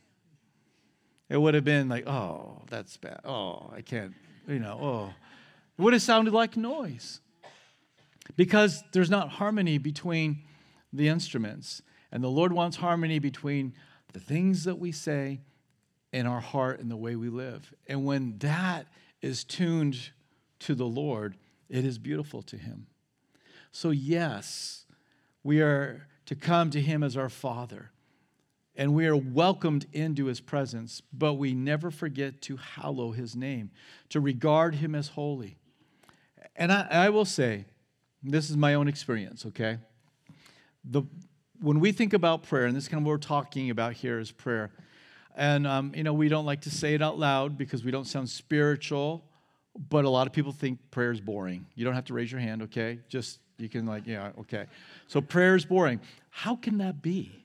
It 1.29 1.37
would 1.37 1.55
have 1.55 1.65
been 1.65 1.89
like, 1.89 2.07
oh, 2.07 2.61
that's 2.69 2.95
bad. 2.97 3.21
Oh, 3.25 3.71
I 3.75 3.81
can't, 3.81 4.13
you 4.47 4.59
know, 4.59 4.79
oh. 4.79 5.13
It 5.79 5.81
would 5.81 5.93
have 5.93 6.03
sounded 6.03 6.33
like 6.35 6.55
noise 6.55 7.21
because 8.35 8.83
there's 8.91 9.09
not 9.09 9.29
harmony 9.29 9.79
between 9.79 10.43
the 10.93 11.07
instruments. 11.07 11.81
And 12.11 12.23
the 12.23 12.29
Lord 12.29 12.53
wants 12.53 12.77
harmony 12.77 13.19
between 13.19 13.73
the 14.13 14.19
things 14.19 14.63
that 14.63 14.79
we 14.79 14.91
say 14.91 15.41
in 16.11 16.25
our 16.25 16.39
heart 16.39 16.79
and 16.79 16.89
the 16.89 16.97
way 16.97 17.15
we 17.15 17.29
live. 17.29 17.73
And 17.87 18.05
when 18.05 18.37
that 18.39 18.87
is 19.21 19.43
tuned 19.43 20.11
to 20.59 20.75
the 20.75 20.85
Lord, 20.85 21.37
it 21.69 21.85
is 21.85 21.97
beautiful 21.97 22.41
to 22.43 22.57
him. 22.57 22.87
So, 23.71 23.91
yes, 23.91 24.85
we 25.43 25.61
are 25.61 26.07
to 26.25 26.35
come 26.35 26.69
to 26.71 26.81
him 26.81 27.03
as 27.03 27.15
our 27.15 27.29
Father, 27.29 27.91
and 28.75 28.93
we 28.93 29.05
are 29.07 29.15
welcomed 29.15 29.85
into 29.93 30.25
his 30.25 30.39
presence, 30.39 31.01
but 31.13 31.33
we 31.33 31.53
never 31.53 31.91
forget 31.91 32.41
to 32.43 32.57
hallow 32.57 33.11
his 33.11 33.35
name, 33.35 33.71
to 34.09 34.19
regard 34.19 34.75
him 34.75 34.95
as 34.95 35.09
holy. 35.09 35.57
And 36.55 36.71
I, 36.71 36.87
I 36.89 37.09
will 37.09 37.25
say, 37.25 37.65
this 38.23 38.49
is 38.49 38.57
my 38.57 38.73
own 38.73 38.87
experience, 38.87 39.45
okay? 39.45 39.77
The, 40.83 41.03
when 41.61 41.79
we 41.79 41.91
think 41.91 42.13
about 42.13 42.43
prayer, 42.43 42.65
and 42.65 42.75
this 42.75 42.83
is 42.83 42.89
kind 42.89 43.01
of 43.01 43.05
what 43.05 43.11
we're 43.11 43.17
talking 43.17 43.69
about 43.69 43.93
here 43.93 44.19
is 44.19 44.31
prayer, 44.31 44.71
and 45.35 45.67
um, 45.67 45.93
you 45.95 46.03
know 46.03 46.13
we 46.13 46.29
don't 46.29 46.45
like 46.45 46.61
to 46.61 46.71
say 46.71 46.93
it 46.93 47.01
out 47.01 47.17
loud 47.17 47.57
because 47.57 47.83
we 47.83 47.91
don't 47.91 48.05
sound 48.05 48.29
spiritual 48.29 49.23
but 49.89 50.03
a 50.03 50.09
lot 50.09 50.27
of 50.27 50.33
people 50.33 50.51
think 50.51 50.79
prayer 50.91 51.11
is 51.11 51.21
boring. 51.21 51.65
You 51.75 51.85
don't 51.85 51.93
have 51.93 52.05
to 52.05 52.13
raise 52.13 52.31
your 52.31 52.41
hand, 52.41 52.63
okay? 52.63 52.99
Just, 53.07 53.39
you 53.57 53.69
can, 53.69 53.85
like, 53.85 54.05
yeah, 54.05 54.31
okay. 54.39 54.65
So 55.07 55.21
prayer 55.21 55.55
is 55.55 55.63
boring. 55.63 56.01
How 56.29 56.55
can 56.55 56.79
that 56.79 57.01
be? 57.01 57.39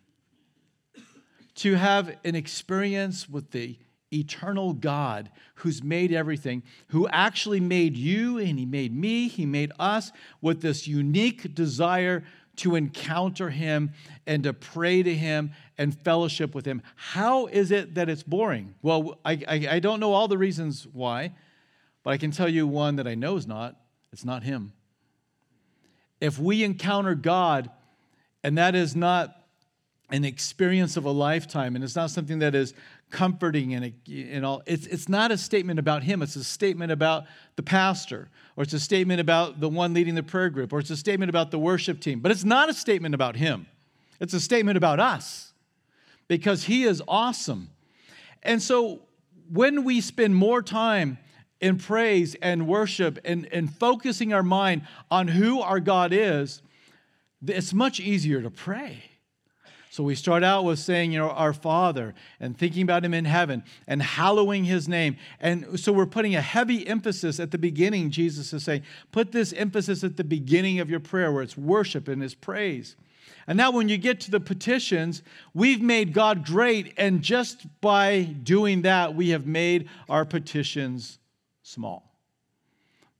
to 1.56 1.75
have 1.75 2.16
an 2.25 2.35
experience 2.35 3.28
with 3.28 3.50
the 3.52 3.78
eternal 4.12 4.73
God 4.73 5.30
who's 5.56 5.83
made 5.83 6.12
everything, 6.12 6.62
who 6.88 7.09
actually 7.09 7.61
made 7.61 7.97
you 7.97 8.38
and 8.38 8.59
He 8.59 8.66
made 8.66 8.94
me, 8.94 9.28
He 9.28 9.47
made 9.47 9.73
us 9.78 10.12
with 10.40 10.62
this 10.62 10.87
unique 10.87 11.54
desire 11.54 12.25
to 12.56 12.75
encounter 12.75 13.50
Him 13.50 13.92
and 14.26 14.42
to 14.44 14.52
pray 14.52 15.02
to 15.02 15.14
Him 15.14 15.52
and 15.76 15.96
fellowship 16.00 16.54
with 16.54 16.66
Him. 16.66 16.82
How 16.96 17.46
is 17.46 17.70
it 17.70 17.94
that 17.94 18.08
it's 18.08 18.23
boring? 18.23 18.75
Well, 18.82 19.18
I, 19.25 19.42
I, 19.46 19.68
I 19.73 19.78
don't 19.80 20.00
know 20.00 20.12
all 20.12 20.28
the 20.28 20.38
reasons 20.38 20.87
why, 20.92 21.34
but 22.02 22.11
I 22.11 22.18
can 22.18 22.30
tell 22.30 22.49
you 22.49 22.66
one 22.66 22.96
that 22.96 23.06
I 23.06 23.14
know 23.14 23.37
is 23.37 23.46
not 23.46 23.76
it's 24.12 24.25
not 24.25 24.44
Him. 24.44 24.73
If 26.20 26.38
we 26.38 26.62
encounter 26.62 27.16
God, 27.16 27.68
and 28.44 28.56
that 28.56 28.76
is 28.76 28.94
not 28.94 29.44
an 30.11 30.25
experience 30.25 30.96
of 30.96 31.04
a 31.04 31.11
lifetime, 31.11 31.75
and 31.75 31.82
it's 31.82 31.96
not 31.96 32.11
something 32.11 32.38
that 32.38 32.54
is 32.54 32.75
comforting 33.11 33.75
and, 33.75 33.92
and 34.08 34.44
all. 34.44 34.62
It's, 34.66 34.87
it's 34.87 35.08
not 35.08 35.30
a 35.30 35.38
statement 35.38 35.78
about 35.78 36.02
him, 36.02 36.23
it's 36.23 36.37
a 36.37 36.44
statement 36.44 36.92
about 36.92 37.25
the 37.56 37.62
pastor, 37.62 38.28
or 38.56 38.64
it's 38.64 38.73
a 38.73 38.80
statement 38.80 39.20
about 39.20 39.61
the 39.61 39.68
one 39.68 39.94
leading 39.94 40.14
the 40.14 40.23
prayer 40.23 40.50
group, 40.50 40.73
or 40.73 40.80
it's 40.80 40.90
a 40.90 40.96
statement 40.96 41.30
about 41.30 41.50
the 41.50 41.58
worship 41.58 42.00
team. 42.00 42.20
But 42.20 42.32
it's 42.32 42.44
not 42.44 42.68
a 42.68 42.75
statement 42.75 43.14
about 43.14 43.37
him, 43.37 43.66
it's 44.20 44.34
a 44.34 44.40
statement 44.40 44.76
about 44.76 45.00
us 45.00 45.52
because 46.28 46.64
he 46.64 46.84
is 46.84 47.02
awesome. 47.06 47.70
And 48.42 48.62
so 48.62 49.02
when 49.50 49.84
we 49.84 50.00
spend 50.00 50.34
more 50.34 50.62
time 50.62 51.18
in 51.61 51.78
praise 51.78 52.34
and 52.37 52.66
worship 52.66 53.18
and, 53.25 53.46
and 53.52 53.73
focusing 53.75 54.32
our 54.32 54.42
mind 54.42 54.82
on 55.11 55.28
who 55.28 55.61
our 55.61 55.80
God 55.80 56.12
is, 56.12 56.62
it's 57.46 57.73
much 57.73 58.00
easier 58.00 58.42
to 58.42 58.50
pray. 58.50 59.02
So 59.94 60.02
we 60.02 60.16
start 60.16 60.42
out 60.42 60.64
with 60.64 60.80
saying, 60.80 61.12
you 61.12 61.20
know, 61.20 61.30
our 61.30 61.52
Father 61.52 62.16
and 62.40 62.58
thinking 62.58 62.82
about 62.82 63.04
Him 63.04 63.14
in 63.14 63.26
heaven 63.26 63.62
and 63.86 64.02
hallowing 64.02 64.64
His 64.64 64.88
name. 64.88 65.16
And 65.38 65.78
so 65.78 65.92
we're 65.92 66.04
putting 66.04 66.34
a 66.34 66.40
heavy 66.40 66.84
emphasis 66.84 67.38
at 67.38 67.52
the 67.52 67.58
beginning, 67.58 68.10
Jesus 68.10 68.52
is 68.52 68.64
saying, 68.64 68.82
put 69.12 69.30
this 69.30 69.52
emphasis 69.52 70.02
at 70.02 70.16
the 70.16 70.24
beginning 70.24 70.80
of 70.80 70.90
your 70.90 70.98
prayer 70.98 71.30
where 71.30 71.44
it's 71.44 71.56
worship 71.56 72.08
and 72.08 72.20
His 72.20 72.34
praise. 72.34 72.96
And 73.46 73.56
now, 73.56 73.70
when 73.70 73.88
you 73.88 73.96
get 73.96 74.18
to 74.22 74.32
the 74.32 74.40
petitions, 74.40 75.22
we've 75.54 75.80
made 75.80 76.12
God 76.12 76.44
great, 76.44 76.92
and 76.96 77.22
just 77.22 77.64
by 77.80 78.22
doing 78.24 78.82
that, 78.82 79.14
we 79.14 79.28
have 79.28 79.46
made 79.46 79.88
our 80.08 80.24
petitions 80.24 81.20
small. 81.62 82.18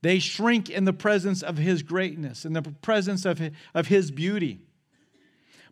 They 0.01 0.19
shrink 0.19 0.69
in 0.69 0.83
the 0.83 0.91
presence 0.91 1.41
of 1.41 1.55
His 1.57 1.83
greatness, 1.83 2.43
in 2.43 2.51
the 2.51 2.63
presence 2.63 3.23
of 3.23 3.87
His 3.87 4.11
beauty. 4.11 4.59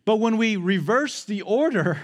But 0.06 0.18
when 0.18 0.38
we 0.38 0.56
reverse 0.58 1.24
the 1.24 1.42
order, 1.42 2.00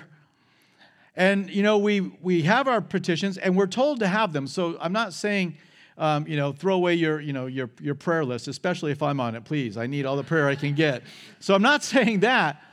and 1.16 1.50
you 1.50 1.64
know, 1.64 1.78
we 1.78 2.00
we 2.00 2.44
have 2.44 2.68
our 2.68 2.82
petitions 2.82 3.38
and 3.38 3.56
we're 3.56 3.68
told 3.68 4.00
to 4.00 4.08
have 4.08 4.34
them. 4.34 4.48
So 4.48 4.78
I'm 4.80 4.94
not 4.94 5.14
saying 5.14 5.58
um, 6.00 6.26
you 6.28 6.38
know, 6.38 6.54
throw 6.54 6.76
away 6.76 6.96
your, 6.96 7.20
you 7.20 7.34
know, 7.34 7.46
your, 7.46 7.70
your 7.82 7.94
prayer 7.94 8.24
list, 8.24 8.48
especially 8.48 8.94
if 8.94 9.04
I'm 9.04 9.20
on 9.20 9.36
it, 9.36 9.44
please. 9.44 9.78
I 9.78 9.86
need 9.86 10.06
all 10.06 10.16
the 10.16 10.24
prayer 10.24 10.48
I 10.48 10.56
can 10.56 10.74
get. 10.74 11.04
So 11.42 11.54
I'm 11.54 11.62
not 11.62 11.84
saying 11.84 12.22
that, 12.22 12.64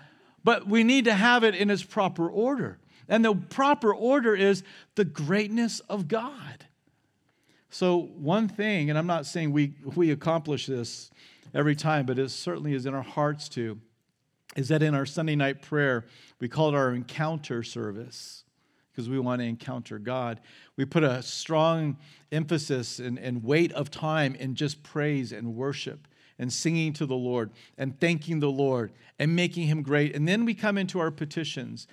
but 0.45 0.67
we 0.67 0.85
need 0.85 1.05
to 1.07 1.15
have 1.15 1.43
it 1.43 1.55
in 1.55 1.69
its 1.69 1.83
proper 1.83 2.29
order. 2.29 2.79
And 3.09 3.25
the 3.25 3.35
proper 3.35 3.93
order 3.93 4.35
is 4.35 4.63
the 4.95 5.05
greatness 5.05 5.81
of 5.81 6.09
God. 6.09 6.67
So, 7.69 7.99
one 8.17 8.49
thing, 8.49 8.89
and 8.89 8.99
I'm 8.99 9.07
not 9.07 9.27
saying 9.27 9.53
we, 9.53 9.75
we 9.95 10.11
accomplish 10.11 10.67
this 10.67 11.11
every 11.53 11.77
time, 11.77 12.07
but 12.07 12.19
it 12.19 12.31
certainly 12.31 12.75
is 12.75 12.87
in 12.87 12.95
our 12.95 13.03
hearts 13.03 13.49
to, 13.51 13.79
is 14.57 14.69
that 14.69 14.83
in 14.83 14.95
our 14.95 15.07
Sunday 15.07 15.37
night 15.37 15.63
prayer, 15.63 16.05
we 16.41 16.49
call 16.49 16.71
it 16.71 16.75
our 16.75 16.93
encounter 16.93 17.63
service 17.63 18.45
because 18.91 19.09
we 19.09 19.19
want 19.19 19.41
to 19.41 19.47
encounter 19.47 19.99
God. 19.99 20.41
We 20.77 20.87
put 20.87 21.05
a 21.05 21.23
strong 21.23 21.99
emphasis 22.33 22.99
and, 22.99 23.19
and 23.19 23.45
weight 23.45 23.73
of 23.73 23.91
time 23.91 24.35
in 24.35 24.55
just 24.55 24.83
praise 24.83 25.33
and 25.33 25.55
worship 25.55 26.09
and 26.39 26.51
singing 26.51 26.95
to 26.95 27.05
the 27.05 27.15
Lord 27.15 27.51
and 27.77 27.99
thanking 28.01 28.41
the 28.41 28.51
Lord 28.51 28.93
and 29.19 29.37
making 29.37 29.67
Him 29.67 29.83
great. 29.83 30.17
And 30.17 30.27
then 30.27 30.47
we 30.47 30.55
come 30.55 30.79
into 30.79 30.99
our 30.99 31.11
petitions. 31.11 31.87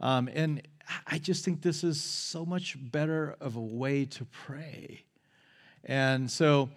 Um, 0.00 0.28
and 0.34 0.66
I 1.06 1.18
just 1.18 1.44
think 1.44 1.62
this 1.62 1.84
is 1.84 2.02
so 2.02 2.44
much 2.44 2.76
better 2.80 3.36
of 3.40 3.54
a 3.54 3.60
way 3.60 4.04
to 4.06 4.24
pray. 4.24 5.04
And 5.84 6.28
so, 6.28 6.70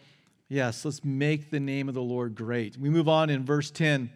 yes, 0.47 0.85
let's 0.85 1.03
make 1.03 1.49
the 1.49 1.59
name 1.59 1.89
of 1.89 1.95
the 1.95 2.01
Lord 2.01 2.35
great. 2.35 2.77
We 2.77 2.89
move 2.89 3.09
on 3.09 3.31
in 3.31 3.45
verse 3.45 3.71
10. 3.71 4.11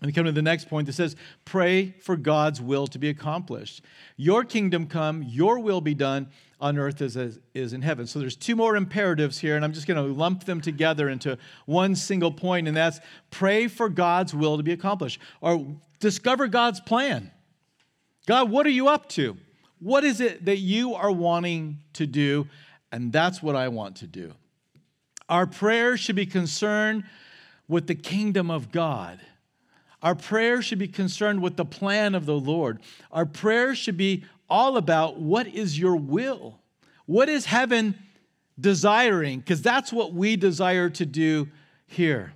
And 0.00 0.06
we 0.06 0.12
come 0.12 0.26
to 0.26 0.32
the 0.32 0.42
next 0.42 0.68
point 0.68 0.86
that 0.86 0.92
says, 0.92 1.16
Pray 1.44 1.90
for 2.00 2.16
God's 2.16 2.60
will 2.60 2.86
to 2.88 2.98
be 2.98 3.08
accomplished. 3.08 3.82
Your 4.16 4.44
kingdom 4.44 4.86
come, 4.86 5.22
your 5.24 5.58
will 5.58 5.80
be 5.80 5.94
done 5.94 6.28
on 6.60 6.78
earth 6.78 7.00
as 7.02 7.16
is 7.16 7.72
in 7.72 7.82
heaven. 7.82 8.06
So 8.06 8.18
there's 8.18 8.36
two 8.36 8.56
more 8.56 8.76
imperatives 8.76 9.38
here, 9.38 9.56
and 9.56 9.64
I'm 9.64 9.72
just 9.72 9.86
going 9.86 9.96
to 9.96 10.12
lump 10.12 10.44
them 10.44 10.60
together 10.60 11.08
into 11.08 11.38
one 11.66 11.94
single 11.94 12.32
point, 12.32 12.68
and 12.68 12.76
that's 12.76 13.00
pray 13.30 13.68
for 13.68 13.88
God's 13.88 14.34
will 14.34 14.56
to 14.56 14.62
be 14.62 14.72
accomplished. 14.72 15.20
Or 15.40 15.66
discover 16.00 16.46
God's 16.46 16.80
plan. 16.80 17.30
God, 18.26 18.50
what 18.50 18.66
are 18.66 18.70
you 18.70 18.88
up 18.88 19.08
to? 19.10 19.36
What 19.80 20.04
is 20.04 20.20
it 20.20 20.44
that 20.44 20.58
you 20.58 20.94
are 20.94 21.10
wanting 21.10 21.80
to 21.94 22.06
do? 22.06 22.48
And 22.90 23.12
that's 23.12 23.42
what 23.42 23.56
I 23.56 23.68
want 23.68 23.96
to 23.96 24.06
do. 24.06 24.32
Our 25.28 25.46
prayers 25.46 26.00
should 26.00 26.16
be 26.16 26.26
concerned 26.26 27.04
with 27.68 27.86
the 27.86 27.94
kingdom 27.94 28.50
of 28.50 28.72
God 28.72 29.20
our 30.02 30.14
prayer 30.14 30.62
should 30.62 30.78
be 30.78 30.88
concerned 30.88 31.42
with 31.42 31.56
the 31.56 31.64
plan 31.64 32.14
of 32.14 32.26
the 32.26 32.38
Lord. 32.38 32.80
Our 33.10 33.26
prayer 33.26 33.74
should 33.74 33.96
be 33.96 34.24
all 34.48 34.76
about 34.76 35.18
what 35.18 35.46
is 35.46 35.78
your 35.78 35.96
will? 35.96 36.60
What 37.06 37.28
is 37.28 37.46
heaven 37.46 37.98
desiring? 38.58 39.40
Because 39.40 39.62
that's 39.62 39.92
what 39.92 40.12
we 40.12 40.36
desire 40.36 40.88
to 40.90 41.06
do 41.06 41.48
here. 41.86 42.32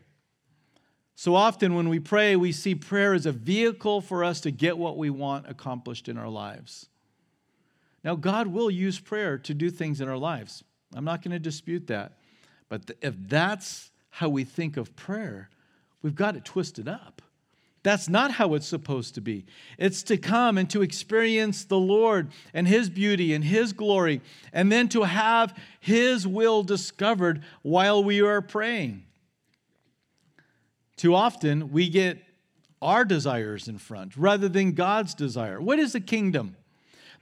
So 1.14 1.37
often 1.37 1.75
when 1.75 1.88
we 1.88 2.00
pray, 2.00 2.35
we 2.35 2.50
see 2.50 2.75
prayer 2.75 3.14
as 3.14 3.26
a 3.26 3.33
vehicle 3.33 4.00
for 4.00 4.25
us 4.25 4.40
to 4.40 4.50
get 4.50 4.76
what 4.76 4.97
we 4.99 5.09
want 5.09 5.49
accomplished 5.49 6.09
in 6.09 6.19
our 6.19 6.28
lives. 6.28 6.88
Now, 8.02 8.16
God 8.16 8.49
will 8.49 8.71
use 8.71 8.99
prayer 8.99 9.38
to 9.38 9.54
do 9.54 9.71
things 9.71 10.00
in 10.00 10.09
our 10.09 10.16
lives. 10.16 10.64
I'm 10.95 11.04
not 11.04 11.23
going 11.23 11.31
to 11.31 11.38
dispute 11.38 11.87
that. 11.87 12.19
But 12.69 12.90
if 13.00 13.14
that's 13.28 13.92
how 14.11 14.28
we 14.31 14.42
think 14.42 14.76
of 14.76 14.97
prayer, 14.97 15.49
we've 16.02 16.16
got 16.16 16.35
it 16.35 16.45
twisted 16.45 16.88
up. 16.88 17.23
That's 17.82 18.08
not 18.08 18.32
how 18.32 18.54
it's 18.54 18.66
supposed 18.66 19.16
to 19.16 19.20
be. 19.20 19.44
It's 19.76 20.04
to 20.04 20.16
come 20.16 20.56
and 20.56 20.70
to 20.70 20.82
experience 20.82 21.64
the 21.64 21.78
Lord 21.78 22.30
and 22.54 22.68
His 22.68 22.88
beauty 22.88 23.34
and 23.34 23.44
His 23.44 23.72
glory, 23.72 24.20
and 24.52 24.70
then 24.70 24.88
to 24.90 25.02
have 25.02 25.56
His 25.80 26.26
will 26.26 26.62
discovered 26.62 27.42
while 27.62 28.02
we 28.02 28.20
are 28.20 28.40
praying. 28.40 29.04
Too 30.96 31.14
often, 31.14 31.72
we 31.72 31.88
get 31.88 32.22
our 32.80 33.04
desires 33.04 33.66
in 33.66 33.78
front 33.78 34.16
rather 34.16 34.48
than 34.48 34.72
God's 34.72 35.14
desire. 35.14 35.60
What 35.60 35.78
is 35.78 35.92
the 35.92 36.00
kingdom? 36.00 36.56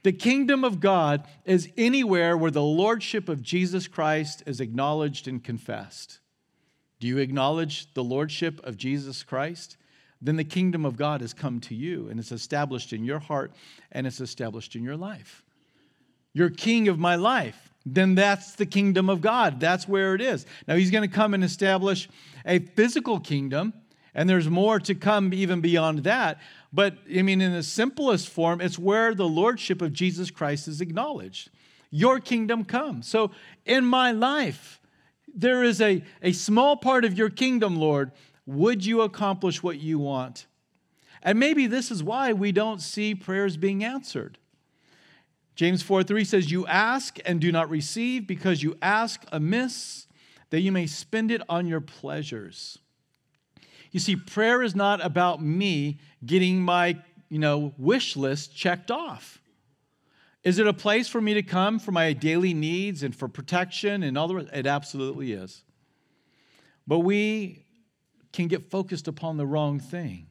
The 0.03 0.11
kingdom 0.11 0.63
of 0.63 0.79
God 0.79 1.27
is 1.45 1.69
anywhere 1.77 2.35
where 2.35 2.51
the 2.51 2.63
lordship 2.63 3.29
of 3.29 3.41
Jesus 3.41 3.87
Christ 3.87 4.43
is 4.45 4.59
acknowledged 4.59 5.27
and 5.27 5.43
confessed. 5.43 6.19
Do 6.99 7.07
you 7.07 7.19
acknowledge 7.19 7.91
the 7.93 8.03
lordship 8.03 8.59
of 8.63 8.77
Jesus 8.77 9.23
Christ? 9.23 9.77
Then 10.21 10.35
the 10.35 10.43
kingdom 10.43 10.85
of 10.85 10.95
God 10.95 11.21
has 11.21 11.33
come 11.33 11.59
to 11.61 11.75
you 11.75 12.07
and 12.09 12.19
it's 12.19 12.31
established 12.31 12.93
in 12.93 13.03
your 13.03 13.19
heart 13.19 13.51
and 13.91 14.05
it's 14.05 14.21
established 14.21 14.75
in 14.75 14.83
your 14.83 14.97
life. 14.97 15.43
You're 16.33 16.49
king 16.49 16.87
of 16.87 16.99
my 16.99 17.15
life. 17.15 17.71
Then 17.85 18.15
that's 18.15 18.53
the 18.55 18.65
kingdom 18.65 19.09
of 19.09 19.21
God. 19.21 19.59
That's 19.59 19.87
where 19.87 20.13
it 20.13 20.21
is. 20.21 20.45
Now, 20.67 20.75
he's 20.75 20.91
going 20.91 21.07
to 21.07 21.13
come 21.13 21.33
and 21.33 21.43
establish 21.43 22.07
a 22.45 22.59
physical 22.59 23.19
kingdom, 23.19 23.73
and 24.13 24.29
there's 24.29 24.49
more 24.49 24.79
to 24.81 24.93
come 24.93 25.33
even 25.33 25.61
beyond 25.61 26.03
that. 26.03 26.39
But 26.71 26.97
I 27.13 27.23
mean, 27.23 27.41
in 27.41 27.53
the 27.53 27.63
simplest 27.63 28.29
form, 28.29 28.61
it's 28.61 28.77
where 28.77 29.15
the 29.15 29.27
lordship 29.27 29.81
of 29.81 29.93
Jesus 29.93 30.29
Christ 30.29 30.67
is 30.67 30.79
acknowledged. 30.79 31.49
Your 31.89 32.19
kingdom 32.19 32.63
come. 32.65 33.01
So, 33.01 33.31
in 33.65 33.83
my 33.83 34.11
life, 34.11 34.79
there 35.33 35.63
is 35.63 35.81
a, 35.81 36.03
a 36.21 36.33
small 36.33 36.77
part 36.77 37.03
of 37.03 37.17
your 37.17 37.29
kingdom, 37.29 37.75
Lord, 37.77 38.11
would 38.45 38.85
you 38.85 39.01
accomplish 39.01 39.61
what 39.61 39.79
you 39.79 39.99
want? 39.99 40.47
And 41.23 41.39
maybe 41.39 41.67
this 41.67 41.91
is 41.91 42.03
why 42.03 42.33
we 42.33 42.51
don't 42.51 42.81
see 42.81 43.13
prayers 43.13 43.57
being 43.57 43.83
answered. 43.83 44.37
James 45.55 45.83
4 45.83 46.03
3 46.03 46.23
says, 46.23 46.51
You 46.51 46.65
ask 46.67 47.19
and 47.25 47.39
do 47.39 47.51
not 47.51 47.69
receive 47.69 48.25
because 48.25 48.63
you 48.63 48.77
ask 48.81 49.23
amiss, 49.31 50.07
that 50.49 50.61
you 50.61 50.71
may 50.71 50.87
spend 50.87 51.31
it 51.31 51.41
on 51.47 51.67
your 51.67 51.81
pleasures. 51.81 52.79
You 53.91 53.99
see, 53.99 54.15
prayer 54.15 54.63
is 54.63 54.75
not 54.75 55.03
about 55.03 55.41
me 55.41 55.99
getting 56.25 56.61
my 56.61 56.97
you 57.31 57.39
know, 57.39 57.73
wish 57.77 58.17
list 58.17 58.53
checked 58.53 58.91
off. 58.91 59.41
Is 60.43 60.59
it 60.59 60.67
a 60.67 60.73
place 60.73 61.07
for 61.07 61.21
me 61.21 61.33
to 61.35 61.43
come 61.43 61.79
for 61.79 61.93
my 61.93 62.11
daily 62.11 62.53
needs 62.53 63.03
and 63.03 63.15
for 63.15 63.29
protection 63.29 64.03
and 64.03 64.17
all 64.17 64.27
the 64.27 64.35
rest? 64.35 64.49
It 64.53 64.67
absolutely 64.67 65.31
is. 65.31 65.63
But 66.85 66.99
we 66.99 67.63
can 68.31 68.47
get 68.47 68.69
focused 68.69 69.07
upon 69.07 69.37
the 69.37 69.45
wrong 69.45 69.79
thing. 69.79 70.27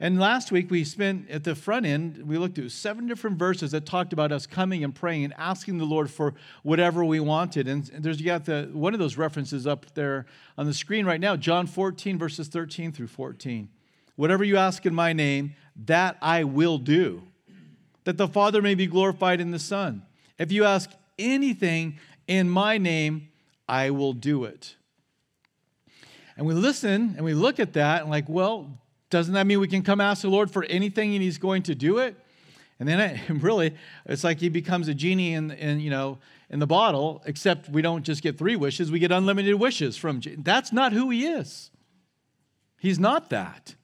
And 0.00 0.20
last 0.20 0.52
week 0.52 0.70
we 0.70 0.84
spent 0.84 1.28
at 1.28 1.42
the 1.42 1.56
front 1.56 1.84
end, 1.84 2.22
we 2.24 2.38
looked 2.38 2.56
at 2.58 2.70
seven 2.70 3.08
different 3.08 3.36
verses 3.36 3.72
that 3.72 3.84
talked 3.84 4.12
about 4.12 4.30
us 4.30 4.46
coming 4.46 4.84
and 4.84 4.94
praying 4.94 5.24
and 5.24 5.34
asking 5.36 5.78
the 5.78 5.84
Lord 5.84 6.08
for 6.08 6.34
whatever 6.62 7.04
we 7.04 7.18
wanted. 7.18 7.66
And 7.66 7.84
there's 7.98 8.20
you 8.20 8.26
got 8.26 8.44
the 8.44 8.70
one 8.72 8.94
of 8.94 9.00
those 9.00 9.16
references 9.16 9.66
up 9.66 9.86
there 9.94 10.26
on 10.56 10.66
the 10.66 10.74
screen 10.74 11.04
right 11.04 11.20
now, 11.20 11.34
John 11.34 11.66
14, 11.66 12.16
verses 12.16 12.46
13 12.46 12.92
through 12.92 13.08
14. 13.08 13.68
Whatever 14.14 14.44
you 14.44 14.56
ask 14.56 14.86
in 14.86 14.94
my 14.94 15.12
name, 15.12 15.54
that 15.86 16.16
I 16.22 16.44
will 16.44 16.78
do, 16.78 17.22
that 18.04 18.16
the 18.16 18.28
Father 18.28 18.62
may 18.62 18.76
be 18.76 18.86
glorified 18.86 19.40
in 19.40 19.50
the 19.50 19.58
Son. 19.58 20.02
If 20.38 20.52
you 20.52 20.64
ask 20.64 20.90
anything 21.18 21.98
in 22.28 22.48
my 22.48 22.78
name, 22.78 23.30
I 23.68 23.90
will 23.90 24.12
do 24.12 24.44
it. 24.44 24.76
And 26.38 26.46
we 26.46 26.54
listen 26.54 27.14
and 27.16 27.24
we 27.24 27.34
look 27.34 27.58
at 27.58 27.72
that 27.72 28.02
and, 28.02 28.10
like, 28.10 28.28
well, 28.28 28.70
doesn't 29.10 29.34
that 29.34 29.46
mean 29.46 29.58
we 29.58 29.66
can 29.66 29.82
come 29.82 30.00
ask 30.00 30.22
the 30.22 30.28
Lord 30.28 30.50
for 30.50 30.64
anything 30.64 31.12
and 31.14 31.22
He's 31.22 31.36
going 31.36 31.64
to 31.64 31.74
do 31.74 31.98
it? 31.98 32.16
And 32.78 32.88
then 32.88 33.00
it, 33.00 33.20
really, 33.42 33.74
it's 34.06 34.22
like 34.22 34.38
He 34.38 34.48
becomes 34.48 34.86
a 34.86 34.94
genie 34.94 35.34
in, 35.34 35.50
in, 35.50 35.80
you 35.80 35.90
know, 35.90 36.18
in 36.48 36.60
the 36.60 36.66
bottle, 36.66 37.22
except 37.26 37.68
we 37.68 37.82
don't 37.82 38.04
just 38.04 38.22
get 38.22 38.38
three 38.38 38.54
wishes, 38.54 38.90
we 38.90 39.00
get 39.00 39.10
unlimited 39.10 39.56
wishes 39.56 39.96
from. 39.96 40.22
That's 40.38 40.72
not 40.72 40.92
who 40.92 41.10
He 41.10 41.26
is. 41.26 41.70
He's 42.78 43.00
not 43.00 43.30
that. 43.30 43.74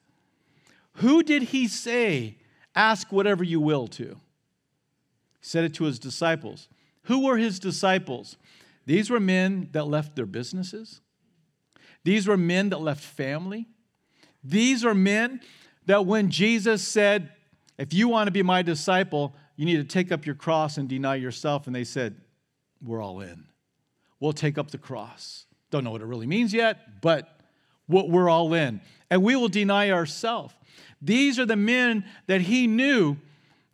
Who 0.99 1.25
did 1.25 1.42
He 1.42 1.66
say, 1.66 2.38
ask 2.76 3.11
whatever 3.11 3.42
you 3.42 3.61
will 3.61 3.88
to? 3.88 4.04
He 4.04 4.16
said 5.40 5.64
it 5.64 5.75
to 5.75 5.84
His 5.84 5.99
disciples. 5.99 6.68
Who 7.04 7.25
were 7.25 7.37
His 7.37 7.58
disciples? 7.58 8.37
These 8.87 9.11
were 9.11 9.18
men 9.18 9.70
that 9.73 9.88
left 9.88 10.14
their 10.14 10.26
businesses. 10.26 11.00
These 12.04 12.28
were 12.28 12.37
men 12.37 12.70
that 12.70 12.80
left 12.80 13.02
family. 13.02 13.66
These 14.42 14.84
are 14.84 14.94
men 14.94 15.40
that 15.87 16.06
when 16.06 16.30
Jesus 16.30 16.87
said, 16.87 17.30
If 17.78 17.92
you 17.92 18.08
want 18.08 18.28
to 18.28 18.30
be 18.30 18.42
my 18.42 18.62
disciple, 18.62 19.34
you 19.56 19.64
need 19.64 19.76
to 19.76 19.84
take 19.84 20.12
up 20.12 20.26
your 20.26 20.34
cross 20.34 20.76
and 20.76 20.88
deny 20.88 21.16
yourself. 21.16 21.66
And 21.66 21.75
they 21.75 21.84
said, 21.84 22.16
We're 22.82 23.02
all 23.02 23.20
in. 23.20 23.44
We'll 24.20 24.32
take 24.32 24.58
up 24.58 24.70
the 24.70 24.78
cross. 24.78 25.46
Don't 25.70 25.84
know 25.84 25.90
what 25.90 26.02
it 26.02 26.06
really 26.06 26.26
means 26.26 26.54
yet, 26.54 27.00
but 27.00 27.40
we're 27.88 28.28
all 28.28 28.54
in. 28.54 28.80
And 29.11 29.23
we 29.23 29.37
will 29.37 29.49
deny 29.49 29.90
ourselves. 29.90 30.54
These 31.02 31.38
are 31.38 31.46
the 31.46 31.56
men 31.56 32.04
that 32.26 32.42
he 32.42 32.66
knew 32.66 33.16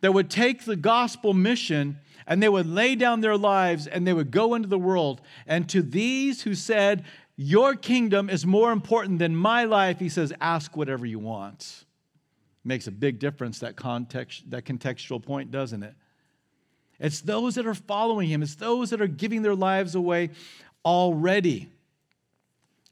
that 0.00 0.14
would 0.14 0.30
take 0.30 0.64
the 0.64 0.76
gospel 0.76 1.34
mission 1.34 1.98
and 2.26 2.42
they 2.42 2.48
would 2.48 2.66
lay 2.66 2.94
down 2.94 3.20
their 3.20 3.36
lives 3.36 3.86
and 3.86 4.06
they 4.06 4.12
would 4.12 4.30
go 4.30 4.54
into 4.54 4.68
the 4.68 4.78
world. 4.78 5.20
And 5.46 5.68
to 5.70 5.82
these 5.82 6.42
who 6.42 6.54
said, 6.54 7.04
Your 7.42 7.74
kingdom 7.74 8.28
is 8.28 8.44
more 8.44 8.70
important 8.70 9.18
than 9.18 9.34
my 9.34 9.64
life, 9.64 9.98
he 9.98 10.10
says, 10.10 10.30
Ask 10.42 10.76
whatever 10.76 11.06
you 11.06 11.18
want. 11.18 11.86
Makes 12.64 12.86
a 12.86 12.90
big 12.90 13.18
difference, 13.18 13.60
that 13.60 13.76
context, 13.76 14.50
that 14.50 14.66
contextual 14.66 15.22
point, 15.22 15.50
doesn't 15.50 15.82
it? 15.82 15.94
It's 16.98 17.22
those 17.22 17.54
that 17.54 17.64
are 17.64 17.72
following 17.72 18.28
him, 18.28 18.42
it's 18.42 18.56
those 18.56 18.90
that 18.90 19.00
are 19.00 19.06
giving 19.06 19.40
their 19.40 19.54
lives 19.54 19.94
away 19.94 20.32
already. 20.84 21.70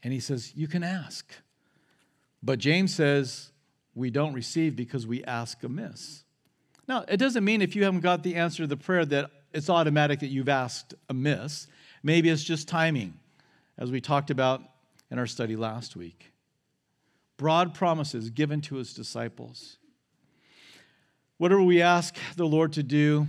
And 0.03 0.15
he 0.15 0.21
says, 0.21 0.55
You 0.57 0.67
can 0.67 0.83
ask. 0.83 1.31
But 2.43 2.59
James 2.59 2.95
says, 2.95 3.51
We 3.95 4.09
don't 4.09 4.33
receive 4.33 4.75
because 4.75 5.07
we 5.07 5.23
ask 5.25 5.63
amiss. 5.63 6.25
Now, 6.89 7.05
it 7.07 7.19
doesn't 7.19 7.45
mean 7.45 7.61
if 7.61 7.77
you 7.77 7.85
haven't 7.85 8.01
got 8.01 8.23
the 8.23 8.37
answer 8.37 8.63
to 8.63 8.67
the 8.67 8.79
prayer 8.79 9.05
that 9.05 9.31
it's 9.53 9.69
automatic 9.69 10.21
that 10.21 10.29
you've 10.29 10.49
asked 10.49 10.95
amiss. 11.11 11.67
Maybe 12.03 12.31
it's 12.31 12.43
just 12.43 12.67
timing, 12.67 13.13
as 13.79 13.91
we 13.91 14.01
talked 14.01 14.31
about 14.31 14.61
in 15.11 15.19
our 15.19 15.27
study 15.27 15.57
last 15.57 15.97
week. 15.97 16.33
Broad 17.37 17.73
promises 17.73 18.31
given 18.31 18.61
to 18.63 18.75
his 18.77 18.93
disciples. 18.93 19.79
Whatever 21.39 21.63
we 21.63 21.81
ask 21.81 22.17
the 22.37 22.47
Lord 22.47 22.73
to 22.73 22.83
do 22.83 23.29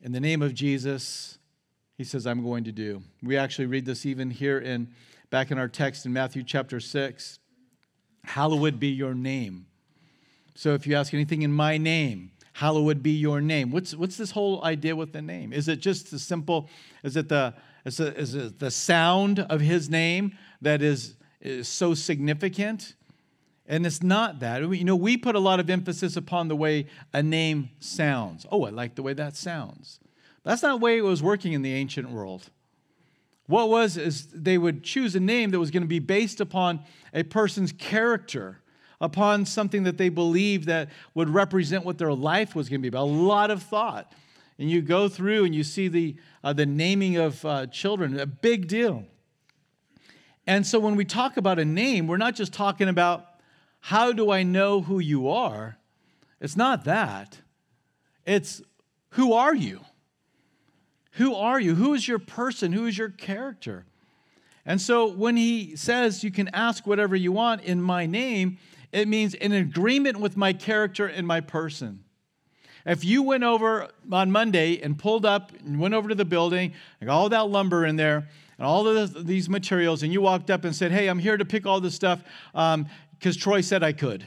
in 0.00 0.12
the 0.12 0.20
name 0.20 0.40
of 0.40 0.54
Jesus, 0.54 1.38
he 1.98 2.04
says, 2.04 2.26
I'm 2.26 2.44
going 2.44 2.64
to 2.64 2.72
do. 2.72 3.02
We 3.22 3.36
actually 3.36 3.66
read 3.66 3.84
this 3.84 4.06
even 4.06 4.30
here 4.30 4.58
in 4.58 4.88
back 5.30 5.50
in 5.50 5.58
our 5.58 5.66
text 5.66 6.06
in 6.06 6.12
Matthew 6.12 6.44
chapter 6.44 6.78
6. 6.78 7.40
Hallowed 8.22 8.78
be 8.78 8.88
your 8.88 9.14
name. 9.14 9.66
So 10.54 10.74
if 10.74 10.86
you 10.86 10.94
ask 10.94 11.12
anything 11.12 11.42
in 11.42 11.52
my 11.52 11.76
name, 11.76 12.30
hallowed 12.52 13.02
be 13.02 13.10
your 13.10 13.40
name. 13.40 13.72
What's, 13.72 13.96
what's 13.96 14.16
this 14.16 14.30
whole 14.30 14.62
idea 14.64 14.94
with 14.94 15.12
the 15.12 15.20
name? 15.20 15.52
Is 15.52 15.66
it 15.66 15.80
just 15.80 16.12
the 16.12 16.20
simple, 16.20 16.68
is 17.02 17.16
it 17.16 17.28
the, 17.28 17.54
is 17.84 18.00
it, 18.00 18.16
is 18.16 18.34
it 18.34 18.58
the 18.58 18.70
sound 18.70 19.40
of 19.40 19.60
his 19.60 19.90
name 19.90 20.36
that 20.62 20.82
is, 20.82 21.16
is 21.40 21.68
so 21.68 21.94
significant? 21.94 22.94
And 23.66 23.86
it's 23.86 24.02
not 24.02 24.40
that. 24.40 24.62
You 24.62 24.84
know, 24.84 24.96
we 24.96 25.16
put 25.16 25.34
a 25.34 25.40
lot 25.40 25.60
of 25.60 25.70
emphasis 25.70 26.16
upon 26.16 26.48
the 26.48 26.56
way 26.56 26.86
a 27.12 27.22
name 27.22 27.70
sounds. 27.80 28.46
Oh, 28.50 28.64
I 28.64 28.70
like 28.70 28.94
the 28.94 29.02
way 29.02 29.14
that 29.14 29.36
sounds. 29.36 30.00
That's 30.42 30.62
not 30.62 30.80
the 30.80 30.84
way 30.84 30.98
it 30.98 31.04
was 31.04 31.22
working 31.22 31.54
in 31.54 31.62
the 31.62 31.72
ancient 31.72 32.10
world. 32.10 32.50
What 33.46 33.68
was 33.68 33.96
is 33.96 34.26
they 34.28 34.58
would 34.58 34.82
choose 34.82 35.14
a 35.14 35.20
name 35.20 35.50
that 35.50 35.58
was 35.58 35.70
going 35.70 35.82
to 35.82 35.88
be 35.88 35.98
based 35.98 36.40
upon 36.40 36.80
a 37.12 37.22
person's 37.22 37.72
character 37.72 38.60
upon 39.00 39.44
something 39.44 39.82
that 39.82 39.98
they 39.98 40.08
believed 40.08 40.66
that 40.66 40.88
would 41.14 41.28
represent 41.28 41.84
what 41.84 41.98
their 41.98 42.12
life 42.12 42.54
was 42.54 42.68
going 42.68 42.80
to 42.80 42.82
be 42.82 42.88
about. 42.88 43.04
A 43.04 43.12
lot 43.12 43.50
of 43.50 43.62
thought. 43.62 44.12
And 44.58 44.70
you 44.70 44.82
go 44.82 45.08
through 45.08 45.44
and 45.44 45.54
you 45.54 45.64
see 45.64 45.88
the, 45.88 46.16
uh, 46.42 46.52
the 46.52 46.66
naming 46.66 47.16
of 47.16 47.44
uh, 47.44 47.66
children, 47.66 48.18
a 48.18 48.26
big 48.26 48.68
deal. 48.68 49.04
And 50.46 50.66
so 50.66 50.78
when 50.78 50.96
we 50.96 51.04
talk 51.04 51.36
about 51.36 51.58
a 51.58 51.64
name, 51.64 52.06
we're 52.06 52.16
not 52.16 52.34
just 52.34 52.52
talking 52.52 52.88
about 52.88 53.26
how 53.80 54.12
do 54.12 54.30
I 54.30 54.42
know 54.42 54.80
who 54.80 54.98
you 54.98 55.28
are? 55.28 55.78
It's 56.40 56.56
not 56.56 56.84
that. 56.84 57.40
It's 58.24 58.62
who 59.10 59.32
are 59.32 59.54
you? 59.54 59.80
Who 61.12 61.34
are 61.34 61.60
you? 61.60 61.74
Who 61.74 61.94
is 61.94 62.06
your 62.06 62.18
person? 62.18 62.72
Who 62.72 62.86
is 62.86 62.98
your 62.98 63.10
character? 63.10 63.86
And 64.66 64.80
so 64.80 65.06
when 65.06 65.36
he 65.36 65.76
says 65.76 66.24
you 66.24 66.30
can 66.30 66.48
ask 66.48 66.86
whatever 66.86 67.14
you 67.14 67.32
want 67.32 67.62
in 67.62 67.82
my 67.82 68.06
name, 68.06 68.58
it 68.92 69.08
means 69.08 69.34
in 69.34 69.52
agreement 69.52 70.18
with 70.18 70.36
my 70.36 70.52
character 70.52 71.06
and 71.06 71.26
my 71.26 71.40
person. 71.40 72.03
If 72.86 73.04
you 73.04 73.22
went 73.22 73.44
over 73.44 73.88
on 74.12 74.30
Monday 74.30 74.80
and 74.82 74.98
pulled 74.98 75.24
up 75.24 75.52
and 75.64 75.80
went 75.80 75.94
over 75.94 76.08
to 76.08 76.14
the 76.14 76.24
building 76.24 76.74
and 77.00 77.08
got 77.08 77.14
all 77.14 77.28
that 77.30 77.48
lumber 77.48 77.86
in 77.86 77.96
there 77.96 78.28
and 78.58 78.66
all 78.66 78.86
of 78.86 79.26
these 79.26 79.48
materials, 79.48 80.02
and 80.02 80.12
you 80.12 80.20
walked 80.20 80.50
up 80.50 80.64
and 80.64 80.74
said, 80.74 80.92
Hey, 80.92 81.08
I'm 81.08 81.18
here 81.18 81.36
to 81.36 81.44
pick 81.44 81.66
all 81.66 81.80
this 81.80 81.94
stuff 81.94 82.22
because 82.52 82.74
um, 82.74 82.86
Troy 83.38 83.62
said 83.62 83.82
I 83.82 83.92
could. 83.92 84.26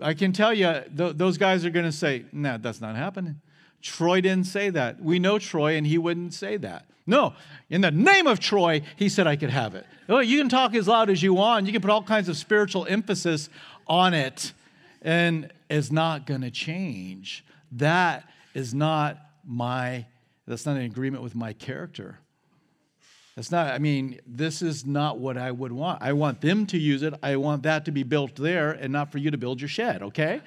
I 0.00 0.14
can 0.14 0.32
tell 0.32 0.54
you, 0.54 0.82
th- 0.96 1.16
those 1.16 1.36
guys 1.36 1.64
are 1.64 1.70
going 1.70 1.84
to 1.84 1.92
say, 1.92 2.24
No, 2.32 2.52
nah, 2.52 2.56
that's 2.58 2.80
not 2.80 2.96
happening. 2.96 3.40
Troy 3.82 4.20
didn't 4.20 4.46
say 4.46 4.70
that. 4.70 5.02
We 5.02 5.18
know 5.18 5.38
Troy, 5.38 5.76
and 5.76 5.86
he 5.86 5.98
wouldn't 5.98 6.34
say 6.34 6.56
that. 6.58 6.86
No, 7.06 7.34
in 7.68 7.80
the 7.80 7.90
name 7.90 8.26
of 8.26 8.38
Troy, 8.38 8.82
he 8.96 9.08
said 9.08 9.26
I 9.26 9.36
could 9.36 9.50
have 9.50 9.74
it. 9.74 9.86
Oh, 10.08 10.20
you 10.20 10.38
can 10.38 10.48
talk 10.48 10.74
as 10.74 10.86
loud 10.86 11.10
as 11.10 11.22
you 11.22 11.34
want. 11.34 11.66
You 11.66 11.72
can 11.72 11.80
put 11.80 11.90
all 11.90 12.02
kinds 12.02 12.28
of 12.28 12.36
spiritual 12.36 12.86
emphasis 12.86 13.48
on 13.86 14.14
it, 14.14 14.52
and 15.02 15.52
is 15.68 15.90
not 15.90 16.26
going 16.26 16.42
to 16.42 16.50
change. 16.50 17.44
That 17.72 18.28
is 18.54 18.74
not 18.74 19.18
my, 19.46 20.06
that's 20.46 20.66
not 20.66 20.76
an 20.76 20.82
agreement 20.82 21.22
with 21.22 21.34
my 21.34 21.52
character. 21.52 22.18
That's 23.36 23.50
not, 23.50 23.68
I 23.68 23.78
mean, 23.78 24.20
this 24.26 24.60
is 24.60 24.84
not 24.84 25.18
what 25.18 25.38
I 25.38 25.50
would 25.50 25.72
want. 25.72 26.02
I 26.02 26.12
want 26.12 26.40
them 26.40 26.66
to 26.66 26.78
use 26.78 27.02
it. 27.02 27.14
I 27.22 27.36
want 27.36 27.62
that 27.62 27.84
to 27.86 27.92
be 27.92 28.02
built 28.02 28.36
there 28.36 28.72
and 28.72 28.92
not 28.92 29.12
for 29.12 29.18
you 29.18 29.30
to 29.30 29.38
build 29.38 29.60
your 29.60 29.68
shed, 29.68 30.02
okay? 30.02 30.42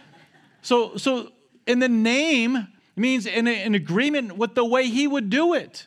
so, 0.62 0.96
so 0.96 1.32
in 1.66 1.78
the 1.78 1.88
name 1.88 2.68
means 2.96 3.26
in, 3.26 3.46
in 3.46 3.74
agreement 3.74 4.36
with 4.36 4.54
the 4.54 4.64
way 4.64 4.88
he 4.88 5.06
would 5.06 5.30
do 5.30 5.54
it. 5.54 5.86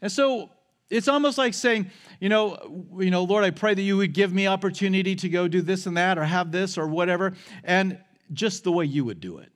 And 0.00 0.12
so 0.12 0.50
it's 0.94 1.08
almost 1.08 1.38
like 1.38 1.54
saying, 1.54 1.90
you 2.20 2.28
know, 2.28 2.86
you 2.98 3.10
know, 3.10 3.24
Lord, 3.24 3.44
I 3.44 3.50
pray 3.50 3.74
that 3.74 3.82
you 3.82 3.96
would 3.96 4.12
give 4.12 4.32
me 4.32 4.46
opportunity 4.46 5.16
to 5.16 5.28
go 5.28 5.48
do 5.48 5.60
this 5.60 5.86
and 5.86 5.96
that 5.96 6.18
or 6.18 6.24
have 6.24 6.52
this 6.52 6.78
or 6.78 6.86
whatever, 6.86 7.34
and 7.64 7.98
just 8.32 8.62
the 8.62 8.72
way 8.72 8.84
you 8.84 9.04
would 9.04 9.20
do 9.20 9.38
it. 9.38 9.50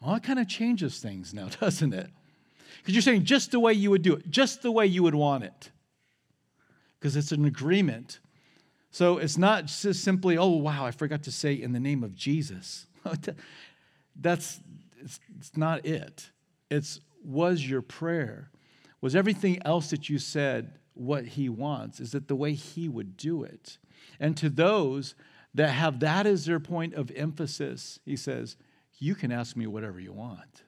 Well, 0.00 0.14
it 0.14 0.22
kind 0.22 0.38
of 0.38 0.48
changes 0.48 1.00
things 1.00 1.34
now, 1.34 1.48
doesn't 1.60 1.92
it? 1.92 2.08
Because 2.78 2.94
you're 2.94 3.02
saying 3.02 3.24
just 3.24 3.50
the 3.50 3.60
way 3.60 3.74
you 3.74 3.90
would 3.90 4.02
do 4.02 4.14
it, 4.14 4.30
just 4.30 4.62
the 4.62 4.72
way 4.72 4.86
you 4.86 5.02
would 5.02 5.14
want 5.14 5.44
it. 5.44 5.70
Because 6.98 7.16
it's 7.16 7.32
an 7.32 7.44
agreement. 7.44 8.20
So 8.90 9.18
it's 9.18 9.36
not 9.36 9.66
just 9.66 10.02
simply, 10.02 10.38
oh, 10.38 10.48
wow, 10.48 10.86
I 10.86 10.90
forgot 10.90 11.24
to 11.24 11.32
say 11.32 11.52
in 11.52 11.72
the 11.72 11.80
name 11.80 12.02
of 12.02 12.14
Jesus. 12.14 12.86
That's 14.16 14.60
it's, 15.00 15.20
it's 15.38 15.56
not 15.56 15.84
it. 15.84 16.30
It's 16.70 17.00
was 17.22 17.68
your 17.68 17.82
prayer, 17.82 18.50
was 19.04 19.14
everything 19.14 19.58
else 19.66 19.90
that 19.90 20.08
you 20.08 20.18
said 20.18 20.78
what 20.94 21.26
he 21.26 21.50
wants? 21.50 22.00
Is 22.00 22.14
it 22.14 22.26
the 22.26 22.34
way 22.34 22.54
he 22.54 22.88
would 22.88 23.18
do 23.18 23.42
it? 23.42 23.76
And 24.18 24.34
to 24.38 24.48
those 24.48 25.14
that 25.52 25.68
have 25.68 26.00
that 26.00 26.26
as 26.26 26.46
their 26.46 26.58
point 26.58 26.94
of 26.94 27.10
emphasis, 27.10 27.98
he 28.06 28.16
says, 28.16 28.56
You 28.96 29.14
can 29.14 29.30
ask 29.30 29.56
me 29.56 29.66
whatever 29.66 30.00
you 30.00 30.14
want. 30.14 30.62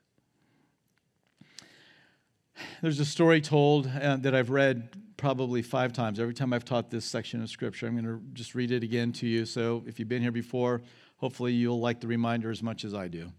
There's 2.82 3.00
a 3.00 3.06
story 3.06 3.40
told 3.40 3.86
uh, 3.86 4.16
that 4.16 4.34
I've 4.34 4.50
read 4.50 4.90
probably 5.16 5.62
five 5.62 5.94
times 5.94 6.20
every 6.20 6.34
time 6.34 6.52
I've 6.52 6.66
taught 6.66 6.90
this 6.90 7.06
section 7.06 7.42
of 7.42 7.48
Scripture. 7.48 7.86
I'm 7.86 7.94
going 7.94 8.04
to 8.04 8.20
just 8.34 8.54
read 8.54 8.70
it 8.70 8.82
again 8.82 9.12
to 9.12 9.26
you. 9.26 9.46
So 9.46 9.82
if 9.86 9.98
you've 9.98 10.10
been 10.10 10.20
here 10.20 10.30
before, 10.30 10.82
hopefully 11.16 11.54
you'll 11.54 11.80
like 11.80 12.02
the 12.02 12.06
reminder 12.06 12.50
as 12.50 12.62
much 12.62 12.84
as 12.84 12.92
I 12.92 13.08
do. 13.08 13.32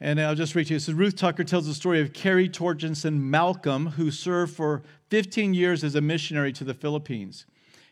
And 0.00 0.20
I'll 0.20 0.34
just 0.34 0.54
read 0.54 0.68
to 0.68 0.74
you. 0.74 0.80
So 0.80 0.94
Ruth 0.94 1.16
Tucker 1.16 1.44
tells 1.44 1.66
the 1.66 1.74
story 1.74 2.00
of 2.00 2.14
Carrie 2.14 2.48
Torgenson 2.48 3.18
Malcolm, 3.18 3.86
who 3.86 4.10
served 4.10 4.56
for 4.56 4.82
15 5.10 5.52
years 5.52 5.84
as 5.84 5.94
a 5.94 6.00
missionary 6.00 6.52
to 6.54 6.64
the 6.64 6.72
Philippines. 6.72 7.44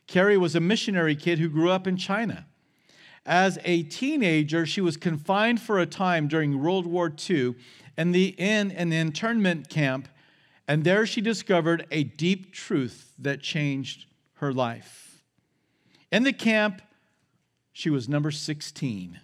Carrie 0.07 0.39
was 0.39 0.55
a 0.55 0.61
missionary 0.61 1.15
kid 1.15 1.39
who 1.39 1.51
grew 1.51 1.71
up 1.71 1.87
in 1.87 1.99
China. 1.99 2.47
As 3.27 3.59
a 3.63 3.83
teenager, 3.83 4.65
she 4.65 4.81
was 4.81 4.97
confined 4.97 5.61
for 5.61 5.79
a 5.79 5.85
time 5.85 6.29
during 6.29 6.63
World 6.63 6.87
War 6.87 7.13
II 7.29 7.57
in, 7.99 8.13
the, 8.13 8.35
in 8.39 8.71
an 8.71 8.91
internment 8.91 9.69
camp, 9.69 10.09
and 10.67 10.83
there 10.83 11.05
she 11.05 11.21
discovered 11.21 11.87
a 11.91 12.05
deep 12.05 12.55
truth 12.55 13.13
that 13.19 13.43
changed 13.43 14.07
her 14.35 14.51
life. 14.51 15.23
In 16.11 16.23
the 16.23 16.33
camp, 16.33 16.81
she 17.71 17.91
was 17.91 18.09
number 18.09 18.31
16 18.31 19.21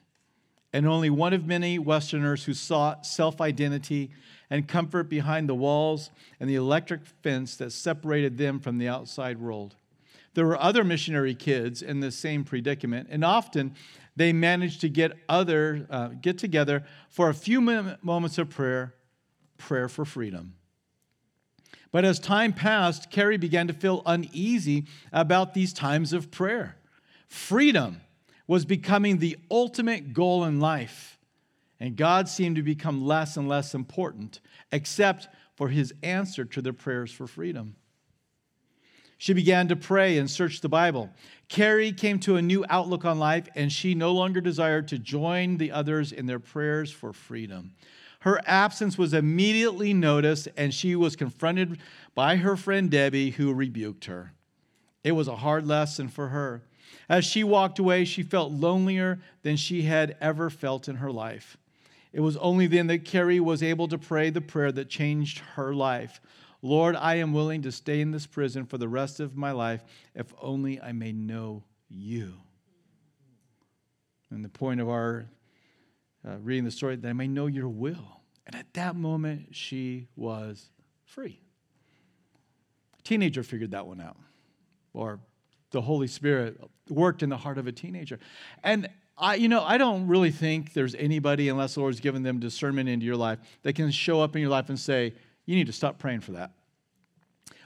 and 0.74 0.88
only 0.88 1.08
one 1.08 1.32
of 1.32 1.46
many 1.46 1.78
Westerners 1.78 2.44
who 2.44 2.52
sought 2.52 3.06
self 3.06 3.40
identity 3.40 4.10
and 4.50 4.66
comfort 4.66 5.08
behind 5.08 5.48
the 5.48 5.54
walls 5.54 6.10
and 6.40 6.50
the 6.50 6.56
electric 6.56 7.06
fence 7.06 7.56
that 7.56 7.70
separated 7.70 8.36
them 8.36 8.58
from 8.58 8.76
the 8.78 8.88
outside 8.88 9.38
world. 9.38 9.76
There 10.34 10.44
were 10.44 10.60
other 10.60 10.82
missionary 10.82 11.36
kids 11.36 11.80
in 11.80 12.00
the 12.00 12.10
same 12.10 12.42
predicament, 12.42 13.06
and 13.08 13.24
often 13.24 13.76
they 14.16 14.32
managed 14.32 14.80
to 14.80 14.88
get 14.88 15.12
other 15.28 15.86
uh, 15.88 16.08
get 16.08 16.38
together 16.38 16.84
for 17.08 17.28
a 17.28 17.34
few 17.34 17.60
moments 17.60 18.36
of 18.36 18.50
prayer, 18.50 18.94
prayer 19.56 19.88
for 19.88 20.04
freedom. 20.04 20.54
But 21.92 22.04
as 22.04 22.18
time 22.18 22.52
passed, 22.52 23.12
Carrie 23.12 23.38
began 23.38 23.68
to 23.68 23.72
feel 23.72 24.02
uneasy 24.04 24.86
about 25.12 25.54
these 25.54 25.72
times 25.72 26.12
of 26.12 26.32
prayer. 26.32 26.76
Freedom 27.28 28.00
was 28.46 28.64
becoming 28.64 29.18
the 29.18 29.36
ultimate 29.50 30.12
goal 30.12 30.44
in 30.44 30.60
life, 30.60 31.18
and 31.80 31.96
God 31.96 32.28
seemed 32.28 32.56
to 32.56 32.62
become 32.62 33.04
less 33.04 33.36
and 33.36 33.48
less 33.48 33.74
important, 33.74 34.40
except 34.70 35.28
for 35.54 35.68
his 35.68 35.94
answer 36.02 36.44
to 36.44 36.60
their 36.60 36.72
prayers 36.72 37.12
for 37.12 37.26
freedom. 37.26 37.76
She 39.16 39.32
began 39.32 39.68
to 39.68 39.76
pray 39.76 40.18
and 40.18 40.30
search 40.30 40.60
the 40.60 40.68
Bible. 40.68 41.08
Carrie 41.48 41.92
came 41.92 42.18
to 42.20 42.36
a 42.36 42.42
new 42.42 42.64
outlook 42.68 43.04
on 43.04 43.18
life, 43.18 43.48
and 43.54 43.72
she 43.72 43.94
no 43.94 44.12
longer 44.12 44.40
desired 44.40 44.88
to 44.88 44.98
join 44.98 45.56
the 45.56 45.70
others 45.72 46.12
in 46.12 46.26
their 46.26 46.40
prayers 46.40 46.90
for 46.90 47.12
freedom. 47.12 47.72
Her 48.20 48.40
absence 48.46 48.98
was 48.98 49.14
immediately 49.14 49.94
noticed, 49.94 50.48
and 50.56 50.74
she 50.74 50.96
was 50.96 51.16
confronted 51.16 51.78
by 52.14 52.36
her 52.36 52.56
friend 52.56 52.90
Debbie, 52.90 53.30
who 53.30 53.52
rebuked 53.52 54.06
her. 54.06 54.32
It 55.02 55.12
was 55.12 55.28
a 55.28 55.36
hard 55.36 55.66
lesson 55.66 56.08
for 56.08 56.28
her. 56.28 56.62
As 57.08 57.24
she 57.24 57.44
walked 57.44 57.78
away, 57.78 58.04
she 58.04 58.22
felt 58.22 58.52
lonelier 58.52 59.20
than 59.42 59.56
she 59.56 59.82
had 59.82 60.16
ever 60.20 60.50
felt 60.50 60.88
in 60.88 60.96
her 60.96 61.10
life. 61.10 61.56
It 62.12 62.20
was 62.20 62.36
only 62.36 62.66
then 62.66 62.86
that 62.86 63.04
Carrie 63.04 63.40
was 63.40 63.62
able 63.62 63.88
to 63.88 63.98
pray 63.98 64.30
the 64.30 64.40
prayer 64.40 64.70
that 64.72 64.88
changed 64.88 65.38
her 65.56 65.74
life. 65.74 66.20
Lord, 66.62 66.96
I 66.96 67.16
am 67.16 67.32
willing 67.32 67.62
to 67.62 67.72
stay 67.72 68.00
in 68.00 68.10
this 68.10 68.26
prison 68.26 68.66
for 68.66 68.78
the 68.78 68.88
rest 68.88 69.20
of 69.20 69.36
my 69.36 69.50
life 69.50 69.82
if 70.14 70.32
only 70.40 70.80
I 70.80 70.92
may 70.92 71.12
know 71.12 71.64
you. 71.88 72.34
And 74.30 74.44
the 74.44 74.48
point 74.48 74.80
of 74.80 74.88
our 74.88 75.26
uh, 76.26 76.38
reading 76.38 76.64
the 76.64 76.70
story, 76.70 76.96
that 76.96 77.08
I 77.08 77.12
may 77.12 77.28
know 77.28 77.46
your 77.46 77.68
will. 77.68 78.20
And 78.46 78.56
at 78.56 78.72
that 78.74 78.96
moment, 78.96 79.48
she 79.54 80.08
was 80.16 80.70
free. 81.04 81.40
A 82.98 83.02
teenager 83.02 83.42
figured 83.42 83.72
that 83.72 83.86
one 83.86 84.00
out, 84.00 84.16
or 84.92 85.20
the 85.74 85.82
Holy 85.82 86.06
Spirit 86.06 86.58
worked 86.88 87.22
in 87.22 87.28
the 87.28 87.36
heart 87.36 87.58
of 87.58 87.66
a 87.66 87.72
teenager. 87.72 88.18
And 88.62 88.88
I, 89.18 89.34
you 89.34 89.48
know, 89.48 89.62
I 89.62 89.76
don't 89.76 90.06
really 90.08 90.30
think 90.30 90.72
there's 90.72 90.94
anybody, 90.94 91.50
unless 91.50 91.74
the 91.74 91.80
Lord's 91.80 92.00
given 92.00 92.22
them 92.22 92.40
discernment 92.40 92.88
into 92.88 93.04
your 93.04 93.16
life, 93.16 93.38
that 93.62 93.74
can 93.74 93.90
show 93.90 94.22
up 94.22 94.34
in 94.34 94.40
your 94.40 94.50
life 94.50 94.70
and 94.70 94.78
say, 94.78 95.12
you 95.44 95.54
need 95.54 95.66
to 95.66 95.72
stop 95.72 95.98
praying 95.98 96.20
for 96.20 96.32
that. 96.32 96.52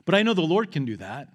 But 0.04 0.14
I 0.14 0.22
know 0.22 0.34
the 0.34 0.42
Lord 0.42 0.72
can 0.72 0.84
do 0.84 0.96
that. 0.96 1.28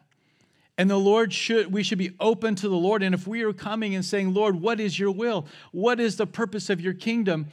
And 0.77 0.89
the 0.89 0.97
Lord 0.97 1.31
should, 1.31 1.71
we 1.71 1.83
should 1.83 1.99
be 1.99 2.11
open 2.19 2.55
to 2.55 2.67
the 2.67 2.75
Lord. 2.75 3.03
And 3.03 3.13
if 3.13 3.27
we 3.27 3.43
are 3.43 3.53
coming 3.53 3.93
and 3.93 4.03
saying, 4.03 4.33
Lord, 4.33 4.59
what 4.59 4.79
is 4.79 4.97
your 4.97 5.11
will? 5.11 5.45
What 5.71 5.99
is 5.99 6.17
the 6.17 6.25
purpose 6.25 6.69
of 6.69 6.81
your 6.81 6.95
kingdom? 6.95 7.47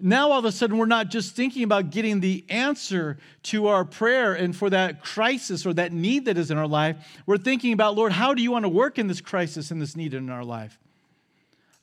Now, 0.00 0.32
all 0.32 0.40
of 0.40 0.44
a 0.44 0.50
sudden, 0.50 0.76
we're 0.76 0.86
not 0.86 1.08
just 1.08 1.36
thinking 1.36 1.62
about 1.62 1.90
getting 1.90 2.18
the 2.18 2.44
answer 2.48 3.18
to 3.44 3.68
our 3.68 3.84
prayer 3.84 4.34
and 4.34 4.54
for 4.54 4.68
that 4.70 5.04
crisis 5.04 5.64
or 5.64 5.72
that 5.74 5.92
need 5.92 6.24
that 6.24 6.36
is 6.36 6.50
in 6.50 6.58
our 6.58 6.66
life. 6.66 6.96
We're 7.26 7.38
thinking 7.38 7.72
about, 7.72 7.94
Lord, 7.94 8.10
how 8.10 8.34
do 8.34 8.42
you 8.42 8.50
want 8.50 8.64
to 8.64 8.68
work 8.68 8.98
in 8.98 9.06
this 9.06 9.20
crisis 9.20 9.70
and 9.70 9.80
this 9.80 9.94
need 9.94 10.12
in 10.12 10.30
our 10.30 10.44
life? 10.44 10.78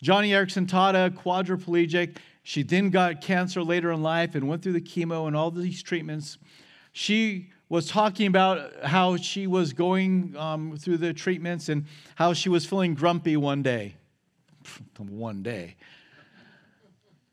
Joni 0.03 0.29
Eareckson 0.29 0.67
Tada, 0.67 1.09
quadriplegic. 1.09 2.17
She 2.43 2.63
then 2.63 2.89
got 2.89 3.21
cancer 3.21 3.63
later 3.63 3.91
in 3.91 4.01
life 4.01 4.35
and 4.35 4.47
went 4.47 4.61
through 4.61 4.73
the 4.73 4.81
chemo 4.81 5.27
and 5.27 5.35
all 5.35 5.49
these 5.49 5.81
treatments. 5.81 6.37
She 6.91 7.51
was 7.69 7.87
talking 7.87 8.27
about 8.27 8.83
how 8.83 9.15
she 9.15 9.47
was 9.47 9.71
going 9.71 10.35
um, 10.35 10.75
through 10.75 10.97
the 10.97 11.13
treatments 11.13 11.69
and 11.69 11.85
how 12.15 12.33
she 12.33 12.49
was 12.49 12.65
feeling 12.65 12.93
grumpy 12.93 13.37
one 13.37 13.63
day. 13.63 13.95
one 14.97 15.43
day 15.43 15.75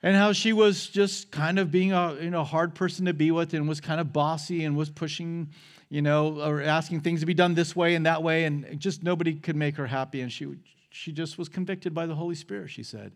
and 0.02 0.14
how 0.14 0.32
she 0.32 0.52
was 0.52 0.87
just 0.87 1.30
kind 1.30 1.58
of 1.58 1.70
being 1.70 1.92
a 1.92 2.16
you 2.20 2.30
know 2.30 2.44
hard 2.44 2.74
person 2.74 3.06
to 3.06 3.14
be 3.14 3.30
with 3.30 3.54
and 3.54 3.68
was 3.68 3.80
kind 3.80 4.00
of 4.00 4.12
bossy 4.12 4.64
and 4.64 4.76
was 4.76 4.90
pushing 4.90 5.50
you 5.88 6.02
know 6.02 6.40
or 6.40 6.62
asking 6.62 7.00
things 7.00 7.20
to 7.20 7.26
be 7.26 7.34
done 7.34 7.54
this 7.54 7.74
way 7.74 7.94
and 7.94 8.06
that 8.06 8.22
way. 8.22 8.44
And 8.44 8.78
just 8.78 9.02
nobody 9.02 9.34
could 9.34 9.56
make 9.56 9.76
her 9.76 9.87
happy. 9.87 10.20
And 10.20 10.32
she 10.32 10.46
she 10.90 11.12
just 11.12 11.38
was 11.38 11.48
convicted 11.48 11.94
by 11.94 12.06
the 12.06 12.14
holy 12.14 12.34
spirit 12.34 12.70
she 12.70 12.82
said. 12.82 13.12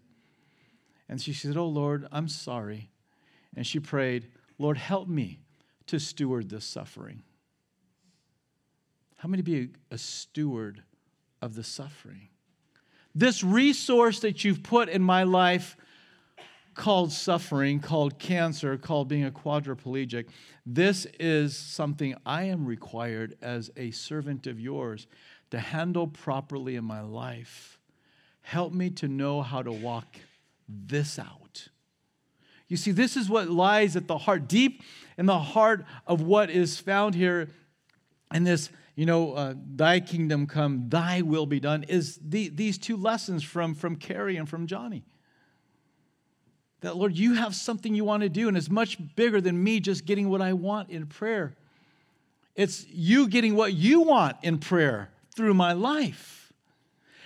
And 1.08 1.20
she 1.20 1.32
said 1.32 1.56
oh 1.56 1.66
lord 1.66 2.06
i'm 2.10 2.28
sorry. 2.28 2.90
And 3.56 3.66
she 3.66 3.80
prayed 3.80 4.28
lord 4.58 4.78
help 4.78 5.08
me 5.08 5.40
to 5.86 5.98
steward 5.98 6.48
this 6.48 6.64
suffering. 6.64 7.22
How 9.18 9.28
many 9.28 9.42
be 9.42 9.68
a 9.92 9.98
steward 9.98 10.82
of 11.40 11.54
the 11.54 11.62
suffering? 11.62 12.28
This 13.14 13.44
resource 13.44 14.20
that 14.20 14.42
you've 14.42 14.62
put 14.64 14.88
in 14.88 15.02
my 15.02 15.22
life 15.22 15.76
called 16.74 17.12
suffering, 17.12 17.80
called 17.80 18.18
cancer, 18.18 18.76
called 18.76 19.08
being 19.08 19.24
a 19.24 19.30
quadriplegic. 19.30 20.26
This 20.64 21.06
is 21.18 21.56
something 21.56 22.14
I 22.24 22.44
am 22.44 22.64
required 22.64 23.36
as 23.42 23.70
a 23.76 23.90
servant 23.90 24.46
of 24.46 24.60
yours 24.60 25.06
to 25.50 25.58
handle 25.58 26.06
properly 26.06 26.76
in 26.76 26.84
my 26.84 27.02
life. 27.02 27.78
Help 28.40 28.72
me 28.72 28.90
to 28.90 29.08
know 29.08 29.42
how 29.42 29.62
to 29.62 29.72
walk 29.72 30.16
this 30.68 31.18
out. 31.18 31.68
You 32.68 32.76
see, 32.76 32.90
this 32.90 33.16
is 33.16 33.28
what 33.28 33.50
lies 33.50 33.96
at 33.96 34.08
the 34.08 34.16
heart, 34.16 34.48
deep 34.48 34.82
in 35.18 35.26
the 35.26 35.38
heart 35.38 35.84
of 36.06 36.22
what 36.22 36.48
is 36.48 36.78
found 36.78 37.14
here 37.14 37.50
in 38.32 38.44
this, 38.44 38.70
you 38.96 39.04
know, 39.04 39.34
uh, 39.34 39.54
thy 39.74 40.00
kingdom 40.00 40.46
come, 40.46 40.88
thy 40.88 41.20
will 41.20 41.44
be 41.44 41.60
done, 41.60 41.82
is 41.84 42.18
the, 42.22 42.48
these 42.48 42.78
two 42.78 42.96
lessons 42.96 43.44
from, 43.44 43.74
from 43.74 43.96
Carrie 43.96 44.36
and 44.36 44.48
from 44.48 44.66
Joni 44.66 45.02
that, 46.82 46.96
Lord, 46.96 47.16
you 47.16 47.34
have 47.34 47.54
something 47.54 47.94
you 47.94 48.04
want 48.04 48.22
to 48.22 48.28
do, 48.28 48.48
and 48.48 48.56
it's 48.56 48.70
much 48.70 48.98
bigger 49.16 49.40
than 49.40 49.62
me 49.62 49.80
just 49.80 50.04
getting 50.04 50.28
what 50.28 50.42
I 50.42 50.52
want 50.52 50.90
in 50.90 51.06
prayer. 51.06 51.54
It's 52.54 52.86
you 52.88 53.28
getting 53.28 53.54
what 53.54 53.72
you 53.72 54.02
want 54.02 54.36
in 54.42 54.58
prayer 54.58 55.10
through 55.34 55.54
my 55.54 55.72
life. 55.72 56.52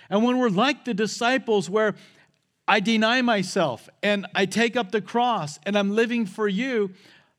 And 0.09 0.23
when 0.23 0.37
we're 0.37 0.49
like 0.49 0.85
the 0.85 0.93
disciples, 0.93 1.69
where 1.69 1.95
I 2.67 2.79
deny 2.79 3.21
myself 3.21 3.89
and 4.01 4.27
I 4.35 4.45
take 4.45 4.77
up 4.77 4.91
the 4.91 5.01
cross 5.01 5.59
and 5.63 5.77
I'm 5.77 5.95
living 5.95 6.25
for 6.25 6.47
you, 6.47 6.91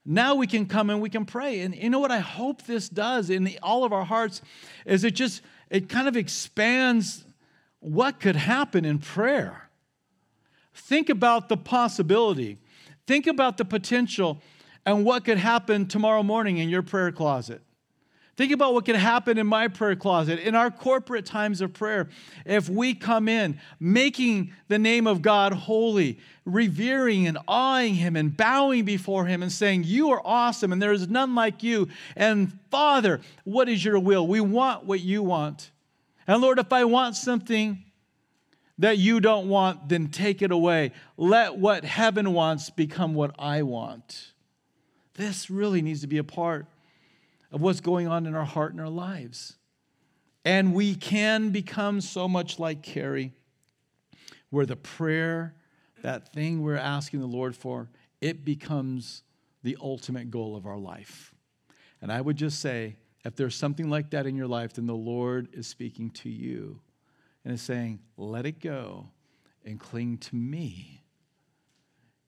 now 0.05 0.35
we 0.35 0.47
can 0.47 0.67
come 0.67 0.91
and 0.91 1.01
we 1.01 1.11
can 1.11 1.25
pray. 1.25 1.61
And 1.61 1.75
you 1.75 1.89
know 1.89 1.99
what 1.99 2.11
I 2.11 2.19
hope 2.19 2.63
this 2.63 2.89
does 2.89 3.31
in 3.31 3.45
the, 3.45 3.59
all 3.63 3.85
of 3.85 3.93
our 3.93 4.05
hearts 4.05 4.43
is 4.85 5.05
it 5.05 5.15
just, 5.15 5.43
it 5.71 5.89
kind 5.89 6.09
of 6.09 6.17
expands 6.17 7.25
what 7.81 8.21
could 8.21 8.37
happen 8.37 8.85
in 8.85 8.99
prayer. 8.99 9.68
Think 10.79 11.11
about 11.11 11.49
the 11.49 11.57
possibility. 11.57 12.59
Think 13.07 13.27
about 13.27 13.59
the 13.59 13.65
potential 13.65 14.41
and 14.87 15.05
what 15.05 15.25
could 15.25 15.39
happen 15.39 15.87
tomorrow 15.87 16.23
morning 16.23 16.59
in 16.59 16.69
your 16.69 16.83
prayer 16.83 17.13
closet. 17.13 17.61
Think 18.37 18.53
about 18.53 18.73
what 18.73 18.85
could 18.85 18.95
happen 18.95 19.37
in 19.37 19.49
my 19.49 19.67
prayer 19.67 19.97
closet, 19.97 20.39
in 20.39 20.55
our 20.55 20.71
corporate 20.71 21.27
times 21.27 21.61
of 21.61 21.73
prayer, 21.75 22.09
if 22.47 22.69
we 22.69 22.95
come 22.95 23.29
in 23.29 23.59
making 23.81 24.53
the 24.69 24.79
name 24.79 25.09
of 25.09 25.23
God 25.23 25.53
holy, 25.53 26.21
revering 26.45 27.27
and 27.27 27.37
awing 27.49 27.97
Him 27.97 28.15
and 28.15 28.35
bowing 28.37 28.85
before 28.85 29.27
Him 29.27 29.43
and 29.43 29.51
saying, 29.51 29.83
You 29.85 30.11
are 30.11 30.23
awesome 30.25 30.73
and 30.73 30.81
there 30.81 30.93
is 30.93 31.09
none 31.09 31.35
like 31.35 31.65
you. 31.65 31.89
And 32.15 32.57
Father, 32.71 33.21
what 33.43 33.69
is 33.69 33.85
your 33.85 33.99
will? 33.99 34.27
We 34.27 34.41
want 34.41 34.85
what 34.85 35.01
you 35.01 35.25
want. 35.25 35.73
And 36.29 36.41
Lord, 36.41 36.61
if 36.61 36.73
I 36.73 36.85
want 36.85 37.17
something, 37.17 37.83
that 38.79 38.99
you 38.99 39.21
don't 39.21 39.49
want, 39.49 39.89
then 39.89 40.09
take 40.09 40.41
it 40.41 40.53
away. 40.53 40.93
Let 41.17 41.57
what 41.57 41.85
heaven 41.85 42.33
wants 42.33 42.71
become 42.71 43.15
what 43.15 43.35
I 43.39 43.63
want. 43.63 44.33
This 45.15 45.51
really 45.51 45.83
needs 45.83 46.03
to 46.03 46.07
be 46.07 46.19
a 46.19 46.25
part 46.25 46.67
of 47.51 47.61
what's 47.61 47.81
going 47.81 48.07
on 48.07 48.27
in 48.27 48.35
our 48.35 48.45
heart 48.45 48.73
and 48.73 48.81
our 48.81 48.89
lives. 48.89 49.57
And 50.45 50.75
we 50.75 50.95
can 50.95 51.51
become 51.51 52.01
so 52.01 52.29
much 52.29 52.59
like 52.59 52.83
Carrie, 52.83 53.33
where 54.51 54.65
the 54.65 54.77
prayer, 54.77 55.55
that 56.03 56.33
thing 56.33 56.63
we're 56.63 56.77
asking 56.77 57.21
the 57.21 57.27
Lord 57.27 57.57
for, 57.57 57.91
it 58.21 58.45
becomes 58.45 59.23
the 59.65 59.77
ultimate 59.81 60.31
goal 60.31 60.55
of 60.57 60.67
our 60.67 60.79
life. 60.79 61.35
And 62.01 62.13
I 62.13 62.21
would 62.21 62.37
just 62.37 62.61
say, 62.61 62.97
if 63.25 63.35
there's 63.35 63.57
something 63.57 63.91
like 63.91 64.11
that 64.11 64.25
in 64.25 64.37
your 64.37 64.47
life, 64.47 64.75
then 64.75 64.87
the 64.87 64.95
Lord 64.95 65.49
is 65.53 65.67
speaking 65.67 66.11
to 66.11 66.31
you 66.31 66.81
and 67.45 67.55
is 67.55 67.63
saying, 67.63 68.01
let 68.17 68.47
it 68.47 68.61
go 68.61 69.09
and 69.65 69.79
cling 69.79 70.19
to 70.19 70.37
me. 70.37 71.03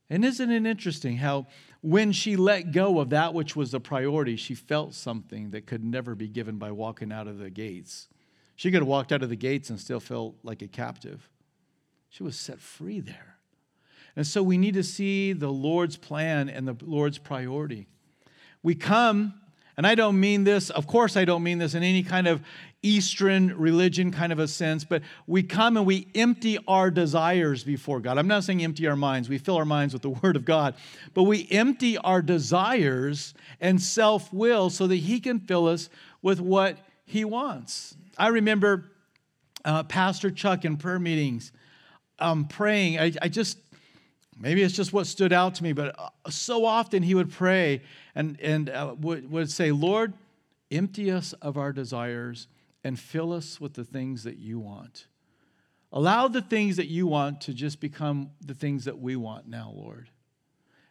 And 0.09 0.25
isn't 0.25 0.51
it 0.51 0.66
interesting 0.66 1.18
how 1.18 1.46
when 1.83 2.11
she 2.11 2.37
let 2.37 2.73
go 2.73 2.99
of 2.99 3.11
that 3.11 3.33
which 3.33 3.55
was 3.55 3.73
a 3.73 3.81
priority, 3.81 4.37
she 4.37 4.55
felt 4.55 4.94
something 4.94 5.51
that 5.51 5.66
could 5.66 5.85
never 5.85 6.14
be 6.14 6.29
given 6.29 6.59
by 6.59 6.73
walking 6.73 7.12
out 7.12 7.29
of 7.29 7.38
the 7.38 7.51
gates? 7.51 8.09
She 8.57 8.70
could 8.70 8.81
have 8.81 8.88
walked 8.88 9.12
out 9.12 9.23
of 9.23 9.29
the 9.29 9.37
gates 9.37 9.70
and 9.70 9.79
still 9.79 10.01
felt 10.01 10.35
like 10.42 10.62
a 10.62 10.68
captive. 10.68 11.29
She 12.09 12.25
was 12.25 12.37
set 12.37 12.59
free 12.59 13.01
there. 13.01 13.37
And 14.16 14.27
so 14.27 14.42
we 14.42 14.59
need 14.59 14.75
to 14.75 14.83
see 14.83 15.33
the 15.33 15.53
Lord's 15.53 15.96
plan 15.96 16.49
and 16.49 16.66
the 16.66 16.77
Lord's 16.85 17.18
priority. 17.18 17.87
We 18.62 18.75
come 18.75 19.35
and 19.81 19.87
I 19.87 19.94
don't 19.94 20.20
mean 20.20 20.44
this, 20.44 20.68
of 20.68 20.87
course, 20.87 21.16
I 21.16 21.25
don't 21.25 21.42
mean 21.42 21.57
this 21.57 21.75
in 21.75 21.83
any 21.83 22.03
kind 22.03 22.27
of 22.27 22.42
Eastern 22.83 23.57
religion 23.59 24.11
kind 24.11 24.33
of 24.33 24.38
a 24.38 24.49
sense, 24.49 24.85
but 24.85 25.03
we 25.27 25.43
come 25.43 25.77
and 25.77 25.85
we 25.85 26.09
empty 26.14 26.59
our 26.66 26.90
desires 26.90 27.62
before 27.62 28.01
God. 28.01 28.16
I'm 28.16 28.27
not 28.27 28.45
saying 28.45 28.62
empty 28.64 28.87
our 28.87 28.97
minds, 28.97 29.29
we 29.29 29.37
fill 29.37 29.57
our 29.57 29.66
minds 29.66 29.93
with 29.93 30.03
the 30.03 30.11
Word 30.23 30.37
of 30.37 30.45
God, 30.45 30.75
but 31.12 31.25
we 31.25 31.47
empty 31.51 31.99
our 31.99 32.23
desires 32.23 33.35
and 33.61 33.81
self 33.81 34.33
will 34.33 34.71
so 34.71 34.87
that 34.87 34.97
He 34.97 35.21
can 35.21 35.40
fill 35.40 35.66
us 35.66 35.90
with 36.23 36.40
what 36.40 36.79
He 37.05 37.25
wants. 37.25 37.97
I 38.16 38.29
remember 38.29 38.90
uh, 39.64 39.83
Pastor 39.83 40.31
Chuck 40.31 40.64
in 40.64 40.77
prayer 40.77 40.99
meetings 40.99 41.53
um, 42.19 42.47
praying. 42.47 42.99
I, 42.99 43.12
I 43.21 43.29
just, 43.29 43.59
maybe 44.38 44.62
it's 44.62 44.75
just 44.75 44.93
what 44.93 45.07
stood 45.07 45.33
out 45.33 45.55
to 45.57 45.62
me, 45.62 45.73
but 45.73 45.99
uh, 45.99 46.09
so 46.31 46.64
often 46.64 47.03
he 47.03 47.14
would 47.14 47.31
pray 47.31 47.83
and, 48.14 48.38
and 48.40 48.71
uh, 48.71 48.95
would, 48.99 49.31
would 49.31 49.51
say, 49.51 49.71
Lord, 49.71 50.12
empty 50.71 51.11
us 51.11 51.33
of 51.35 51.57
our 51.57 51.73
desires 51.73 52.47
and 52.83 52.99
fill 52.99 53.33
us 53.33 53.61
with 53.61 53.75
the 53.75 53.85
things 53.85 54.25
that 54.25 54.38
you 54.38 54.59
want. 54.59 55.07
Allow 55.93 56.29
the 56.29 56.43
things 56.43 56.77
that 56.77 56.87
you 56.87 57.07
want 57.07 57.40
to 57.43 57.55
just 57.55 57.81
become 57.81 58.31
the 58.40 58.55
things 58.55 58.85
that 58.85 58.99
we 58.99 59.16
want 59.16 59.49
now, 59.49 59.73
Lord. 59.75 60.11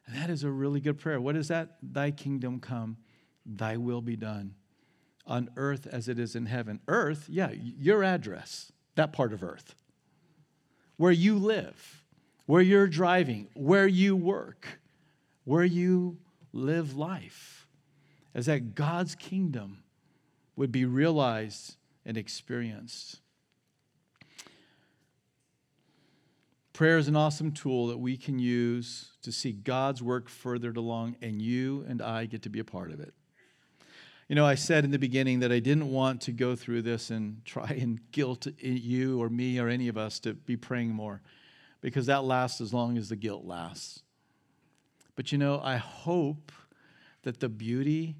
And 0.06 0.16
that 0.18 0.30
is 0.30 0.44
a 0.44 0.52
really 0.52 0.82
good 0.82 0.98
prayer. 0.98 1.22
What 1.22 1.36
is 1.36 1.48
that? 1.48 1.78
Thy 1.82 2.12
kingdom 2.12 2.60
come, 2.60 2.98
thy 3.46 3.78
will 3.78 4.02
be 4.02 4.16
done 4.16 4.56
on 5.26 5.50
earth 5.56 5.88
as 5.88 6.10
it 6.10 6.20
is 6.20 6.36
in 6.36 6.48
heaven. 6.48 6.80
Earth, 6.88 7.28
yeah, 7.30 7.52
your 7.52 8.04
address, 8.04 8.72
that 8.96 9.14
part 9.14 9.32
of 9.32 9.44
earth, 9.44 9.76
where 10.98 11.12
you 11.12 11.38
live, 11.38 12.04
where 12.48 12.62
you're 12.62 12.88
driving, 12.88 13.48
where 13.54 13.88
you 13.88 14.16
work, 14.16 14.80
where 15.46 15.64
you 15.64 16.18
live 16.52 16.98
life, 16.98 17.68
as 18.34 18.48
that 18.48 18.74
God's 18.76 19.16
kingdom 19.16 19.84
would 20.60 20.74
be 20.74 20.84
realized 20.84 21.78
and 22.06 22.18
experienced. 22.18 23.22
Prayer 26.74 26.98
is 26.98 27.08
an 27.08 27.16
awesome 27.16 27.54
tool 27.54 27.88
that 27.88 27.98
we 27.98 28.18
can 28.18 28.40
use 28.40 29.14
to 29.22 29.32
see 29.32 29.54
God's 29.54 30.04
work 30.04 30.28
furthered 30.28 30.76
along, 30.76 31.16
and 31.22 31.42
you 31.42 31.86
and 31.88 32.02
I 32.02 32.26
get 32.26 32.42
to 32.42 32.50
be 32.50 32.60
a 32.60 32.66
part 32.66 32.92
of 32.92 33.00
it. 33.00 33.14
You 34.28 34.36
know, 34.36 34.46
I 34.46 34.56
said 34.56 34.84
in 34.84 34.92
the 34.92 35.00
beginning 35.00 35.40
that 35.40 35.52
I 35.54 35.60
didn't 35.60 35.90
want 35.90 36.20
to 36.24 36.34
go 36.34 36.58
through 36.58 36.82
this 36.82 37.10
and 37.10 37.42
try 37.46 37.78
and 37.80 38.02
guilt 38.12 38.46
you 38.60 39.22
or 39.22 39.30
me 39.30 39.60
or 39.60 39.70
any 39.70 39.88
of 39.88 39.98
us 39.98 40.20
to 40.20 40.34
be 40.34 40.58
praying 40.58 40.90
more 40.90 41.22
because 41.80 42.08
that 42.08 42.26
lasts 42.26 42.60
as 42.60 42.74
long 42.74 42.98
as 42.98 43.08
the 43.08 43.16
guilt 43.16 43.46
lasts. 43.46 44.04
But 45.16 45.32
you 45.32 45.38
know, 45.38 45.62
I 45.64 45.78
hope 45.78 46.52
that 47.24 47.40
the 47.40 47.48
beauty 47.48 48.18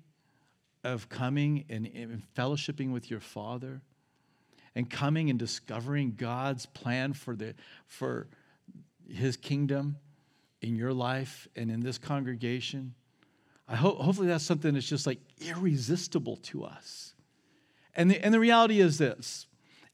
of 0.84 1.10
coming 1.10 1.66
and, 1.70 1.86
and 1.88 2.24
fellowshipping 2.36 2.92
with 2.92 3.10
your 3.12 3.20
Father 3.20 3.82
and 4.76 4.90
coming 4.90 5.30
and 5.30 5.38
discovering 5.38 6.14
God's 6.16 6.66
plan 6.66 7.14
for, 7.14 7.36
the, 7.36 7.56
for 7.86 8.28
His 9.08 9.36
kingdom 9.36 9.98
in 10.62 10.76
your 10.76 10.94
life 10.94 11.48
and 11.56 11.72
in 11.72 11.80
this 11.82 11.98
congregation, 11.98 12.94
I 13.68 13.76
hope 13.76 14.00
hopefully 14.00 14.28
that's 14.28 14.44
something 14.44 14.74
that's 14.74 14.88
just 14.88 15.06
like 15.06 15.20
irresistible 15.42 16.38
to 16.38 16.66
us. 16.66 17.14
And 17.96 18.10
the, 18.10 18.24
and 18.24 18.34
the 18.34 18.40
reality 18.40 18.80
is 18.80 18.98
this 18.98 19.48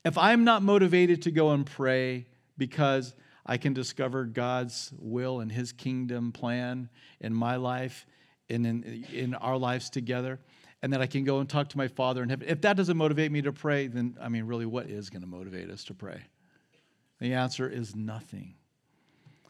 if 0.04 0.18
I'm 0.18 0.44
not 0.44 0.62
motivated 0.62 1.24
to 1.24 1.32
go 1.32 1.52
and 1.52 1.66
pray 1.66 2.28
because 2.58 3.16
I 3.46 3.58
can 3.58 3.74
discover 3.74 4.26
God's 4.26 4.94
will 4.98 5.40
and 5.40 5.52
His 5.52 5.72
kingdom 5.72 6.32
plan 6.32 6.90
in 7.20 7.34
my 7.34 7.56
life 7.58 8.06
and 8.50 8.66
in, 8.66 9.06
in 9.12 9.36
our 9.36 9.58
lives 9.58 9.90
together, 9.90 10.40
and 10.82 10.94
that 10.94 11.02
I 11.02 11.08
can 11.08 11.24
go 11.24 11.40
and 11.40 11.50
talk 11.50 11.70
to 11.70 11.78
my 11.78 11.88
Father 11.88 12.22
in 12.22 12.30
heaven. 12.30 12.48
If 12.48 12.62
that 12.62 12.78
doesn't 12.78 12.98
motivate 12.98 13.32
me 13.32 13.42
to 13.44 13.52
pray, 13.52 13.88
then 13.88 14.18
I 14.22 14.30
mean, 14.30 14.46
really, 14.46 14.66
what 14.66 14.88
is 14.88 15.10
going 15.10 15.22
to 15.22 15.28
motivate 15.28 15.70
us 15.70 15.84
to 15.86 15.94
pray? 15.94 16.22
The 17.20 17.34
answer 17.34 17.68
is 17.68 17.96
nothing. 17.96 18.56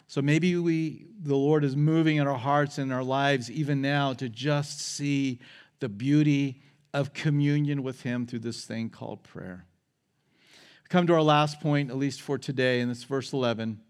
So 0.07 0.21
maybe 0.21 0.55
we, 0.55 1.07
the 1.19 1.35
Lord 1.35 1.63
is 1.63 1.75
moving 1.75 2.17
in 2.17 2.27
our 2.27 2.37
hearts 2.37 2.77
and 2.77 2.93
our 2.93 3.03
lives 3.03 3.49
even 3.49 3.81
now 3.81 4.13
to 4.13 4.29
just 4.29 4.79
see 4.79 5.39
the 5.79 5.89
beauty 5.89 6.61
of 6.93 7.13
communion 7.13 7.83
with 7.83 8.03
Him 8.03 8.25
through 8.25 8.39
this 8.39 8.63
thing 8.65 8.89
called 8.89 9.23
prayer. 9.23 9.65
We 10.83 10.89
come 10.89 11.07
to 11.07 11.13
our 11.13 11.21
last 11.21 11.59
point, 11.59 11.89
at 11.89 11.97
least 11.97 12.21
for 12.21 12.37
today, 12.37 12.79
and 12.81 12.91
it's 12.91 13.03
verse 13.03 13.33
11. 13.33 13.81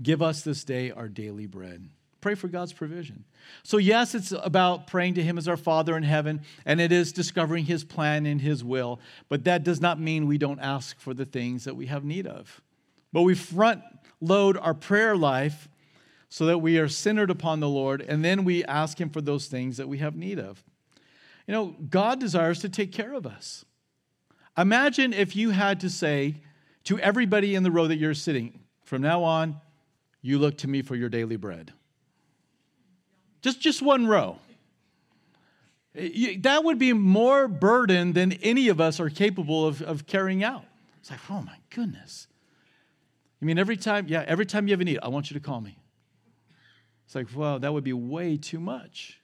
Give 0.00 0.22
us 0.22 0.42
this 0.42 0.62
day 0.62 0.92
our 0.92 1.08
daily 1.08 1.46
bread. 1.46 1.90
Pray 2.20 2.34
for 2.34 2.48
God's 2.48 2.72
provision. 2.72 3.24
So, 3.62 3.76
yes, 3.76 4.14
it's 4.14 4.32
about 4.32 4.88
praying 4.88 5.14
to 5.14 5.22
Him 5.22 5.38
as 5.38 5.46
our 5.46 5.56
Father 5.56 5.96
in 5.96 6.02
heaven, 6.02 6.40
and 6.66 6.80
it 6.80 6.90
is 6.90 7.12
discovering 7.12 7.64
His 7.64 7.84
plan 7.84 8.26
and 8.26 8.40
His 8.40 8.64
will, 8.64 9.00
but 9.28 9.44
that 9.44 9.62
does 9.62 9.80
not 9.80 10.00
mean 10.00 10.26
we 10.26 10.38
don't 10.38 10.58
ask 10.58 10.98
for 10.98 11.14
the 11.14 11.24
things 11.24 11.64
that 11.64 11.76
we 11.76 11.86
have 11.86 12.04
need 12.04 12.26
of. 12.26 12.60
But 13.12 13.22
we 13.22 13.34
front 13.34 13.82
load 14.20 14.56
our 14.56 14.74
prayer 14.74 15.16
life 15.16 15.68
so 16.28 16.46
that 16.46 16.58
we 16.58 16.78
are 16.78 16.88
centered 16.88 17.30
upon 17.30 17.60
the 17.60 17.68
Lord, 17.68 18.02
and 18.02 18.24
then 18.24 18.44
we 18.44 18.64
ask 18.64 19.00
Him 19.00 19.10
for 19.10 19.20
those 19.20 19.46
things 19.46 19.76
that 19.76 19.88
we 19.88 19.98
have 19.98 20.16
need 20.16 20.40
of. 20.40 20.62
You 21.46 21.54
know, 21.54 21.76
God 21.88 22.18
desires 22.18 22.58
to 22.60 22.68
take 22.68 22.92
care 22.92 23.14
of 23.14 23.26
us. 23.26 23.64
Imagine 24.56 25.12
if 25.12 25.36
you 25.36 25.50
had 25.50 25.80
to 25.80 25.88
say 25.88 26.42
to 26.84 26.98
everybody 26.98 27.54
in 27.54 27.62
the 27.62 27.70
row 27.70 27.86
that 27.86 27.96
you're 27.96 28.12
sitting, 28.12 28.58
from 28.82 29.02
now 29.02 29.22
on, 29.22 29.60
you 30.20 30.38
look 30.38 30.58
to 30.58 30.68
me 30.68 30.82
for 30.82 30.96
your 30.96 31.08
daily 31.08 31.36
bread. 31.36 31.72
Just, 33.40 33.60
just 33.60 33.82
one 33.82 34.06
row. 34.06 34.38
That 35.94 36.62
would 36.64 36.78
be 36.78 36.92
more 36.92 37.48
burden 37.48 38.12
than 38.12 38.32
any 38.34 38.68
of 38.68 38.80
us 38.80 39.00
are 39.00 39.10
capable 39.10 39.66
of, 39.66 39.82
of 39.82 40.06
carrying 40.06 40.44
out. 40.44 40.64
It's 41.00 41.10
like, 41.10 41.20
oh 41.30 41.42
my 41.42 41.56
goodness. 41.70 42.26
You 43.40 43.46
mean 43.46 43.58
every 43.58 43.76
time, 43.76 44.06
yeah, 44.08 44.24
every 44.26 44.46
time 44.46 44.66
you 44.66 44.72
have 44.72 44.80
a 44.80 44.84
need, 44.84 44.98
I 45.02 45.08
want 45.08 45.30
you 45.30 45.34
to 45.34 45.40
call 45.40 45.60
me. 45.60 45.76
It's 47.06 47.14
like, 47.14 47.28
well, 47.34 47.58
that 47.58 47.72
would 47.72 47.84
be 47.84 47.92
way 47.92 48.36
too 48.36 48.60
much. 48.60 49.20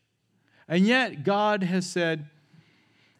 And 0.66 0.86
yet, 0.86 1.24
God 1.24 1.62
has 1.62 1.84
said, 1.84 2.26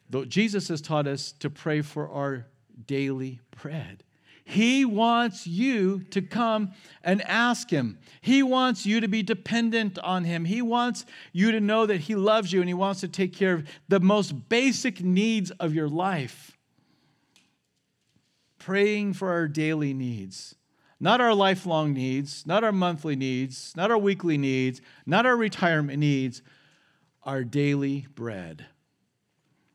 though 0.09 0.25
Jesus 0.25 0.69
has 0.69 0.81
taught 0.81 1.07
us 1.07 1.33
to 1.33 1.51
pray 1.51 1.83
for 1.83 2.09
our 2.09 2.47
daily 2.87 3.41
bread. 3.63 4.05
He 4.45 4.85
wants 4.85 5.47
you 5.47 6.01
to 6.11 6.21
come 6.21 6.73
and 7.03 7.23
ask 7.23 7.71
Him. 7.71 7.99
He 8.21 8.43
wants 8.43 8.85
you 8.85 9.01
to 9.01 9.09
be 9.09 9.23
dependent 9.23 9.99
on 9.99 10.25
Him. 10.25 10.45
He 10.45 10.61
wants 10.61 11.07
you 11.33 11.51
to 11.51 11.61
know 11.61 11.87
that 11.87 12.03
He 12.03 12.15
loves 12.15 12.53
you 12.53 12.61
and 12.61 12.69
He 12.69 12.75
wants 12.75 13.01
to 13.01 13.09
take 13.09 13.35
care 13.35 13.55
of 13.55 13.67
the 13.89 14.01
most 14.01 14.49
basic 14.51 15.03
needs 15.03 15.51
of 15.53 15.75
your 15.75 15.89
life. 15.89 16.59
Praying 18.59 19.15
for 19.15 19.31
our 19.31 19.49
daily 19.49 19.95
needs 19.95 20.55
not 21.01 21.21
our 21.21 21.35
lifelong 21.35 21.93
needs, 21.93 22.47
not 22.47 22.65
our 22.65 22.73
monthly 22.73 23.15
needs, 23.15 23.75
not 23.77 23.91
our 23.91 23.99
weekly 23.99 24.39
needs, 24.39 24.81
not 25.05 25.27
our 25.27 25.37
retirement 25.37 25.99
needs, 25.99 26.41
our 27.25 27.45
daily 27.45 28.07
bread. 28.15 28.65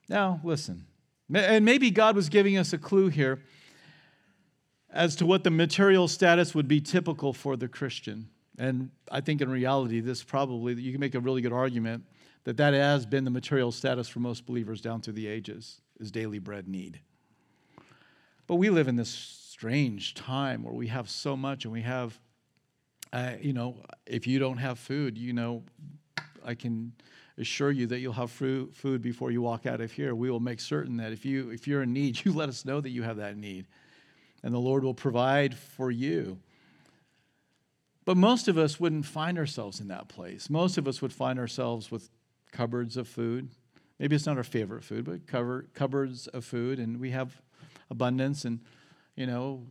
Now, 0.08 0.42
listen, 0.44 0.88
and 1.32 1.64
maybe 1.64 1.92
God 1.92 2.16
was 2.16 2.30
giving 2.30 2.58
us 2.58 2.74
a 2.74 2.80
clue 2.80 3.10
here 3.10 3.44
as 4.92 5.16
to 5.18 5.26
what 5.26 5.44
the 5.44 5.52
material 5.52 6.08
status 6.08 6.56
would 6.56 6.68
be 6.68 6.82
typical 6.82 7.34
for 7.34 7.56
the 7.56 7.68
Christian. 7.68 8.30
And 8.58 8.90
I 9.12 9.22
think 9.22 9.42
in 9.42 9.50
reality, 9.50 10.00
this 10.00 10.24
probably, 10.24 10.74
you 10.74 10.92
can 10.92 11.00
make 11.00 11.16
a 11.16 11.20
really 11.20 11.42
good 11.42 11.54
argument 11.54 12.04
that 12.44 12.58
that 12.58 12.74
has 12.74 13.06
been 13.06 13.24
the 13.24 13.32
material 13.32 13.72
status 13.72 14.08
for 14.08 14.20
most 14.20 14.46
believers 14.46 14.82
down 14.82 15.02
through 15.02 15.14
the 15.14 15.28
ages, 15.28 15.82
is 16.00 16.12
daily 16.12 16.40
bread 16.40 16.68
need. 16.68 17.00
But 18.48 18.56
we 18.56 18.70
live 18.70 18.88
in 18.88 18.96
this 18.96 19.10
strange 19.10 20.16
time 20.16 20.64
where 20.64 20.74
we 20.74 20.88
have 20.88 21.10
so 21.10 21.38
much 21.38 21.66
and 21.66 21.72
we 21.72 21.82
have, 21.82 22.20
uh, 23.14 23.34
you 23.40 23.54
know, 23.54 23.84
if 24.06 24.26
you 24.26 24.40
don't 24.40 24.58
have 24.58 24.80
food, 24.80 25.18
you 25.18 25.34
know, 25.34 25.64
I 26.44 26.56
can 26.56 26.94
assure 27.38 27.72
you 27.72 27.86
that 27.88 28.00
you'll 28.00 28.14
have 28.14 28.32
food 28.32 29.02
before 29.02 29.32
you 29.32 29.42
walk 29.42 29.66
out 29.66 29.82
of 29.82 29.92
here. 29.92 30.16
We 30.16 30.32
will 30.32 30.40
make 30.40 30.60
certain 30.60 30.98
that 30.98 31.12
if, 31.12 31.26
you, 31.26 31.52
if 31.52 31.68
you're 31.68 31.84
in 31.84 31.94
need, 31.94 32.20
you 32.26 32.34
let 32.34 32.50
us 32.50 32.66
know 32.66 32.82
that 32.82 32.90
you 32.90 33.04
have 33.04 33.18
that 33.18 33.38
need. 33.38 33.68
And 34.44 34.54
the 34.54 34.60
Lord 34.60 34.84
will 34.84 34.94
provide 34.94 35.56
for 35.56 35.92
you. 35.92 36.40
But 38.06 38.18
most 38.18 38.48
of 38.48 38.58
us 38.58 38.80
wouldn't 38.80 39.06
find 39.06 39.38
ourselves 39.38 39.80
in 39.80 39.90
that 39.90 40.08
place. 40.08 40.50
Most 40.50 40.78
of 40.78 40.88
us 40.88 41.02
would 41.02 41.14
find 41.14 41.38
ourselves 41.38 41.92
with 41.92 42.10
cupboards 42.52 42.98
of 42.98 43.08
food. 43.08 43.50
Maybe 44.00 44.16
it's 44.16 44.26
not 44.26 44.38
our 44.38 44.44
favorite 44.44 44.84
food, 44.84 45.06
but 45.06 45.28
cover, 45.28 45.68
cupboards 45.74 46.28
of 46.28 46.46
food, 46.46 46.80
and 46.80 47.00
we 47.00 47.12
have 47.12 47.40
abundance 47.92 48.46
and, 48.46 48.62
you 49.16 49.28
know, 49.28 49.68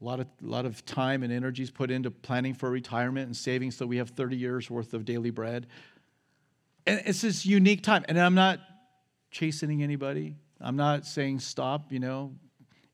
a 0.00 0.04
lot 0.04 0.20
of, 0.20 0.26
a 0.42 0.46
lot 0.46 0.66
of 0.66 0.84
time 0.84 1.22
and 1.22 1.32
energies 1.32 1.70
put 1.70 1.90
into 1.90 2.10
planning 2.10 2.54
for 2.54 2.70
retirement 2.70 3.26
and 3.26 3.36
saving 3.36 3.70
so 3.70 3.86
we 3.86 3.96
have 3.96 4.10
30 4.10 4.36
years 4.36 4.70
worth 4.70 4.94
of 4.94 5.04
daily 5.04 5.30
bread. 5.30 5.66
And 6.86 7.02
it's 7.04 7.22
this 7.22 7.46
unique 7.46 7.82
time. 7.82 8.04
And 8.08 8.18
I'm 8.20 8.34
not 8.34 8.60
chastening 9.30 9.82
anybody. 9.82 10.36
I'm 10.60 10.76
not 10.76 11.06
saying 11.06 11.40
stop, 11.40 11.90
you 11.92 11.98
know, 11.98 12.34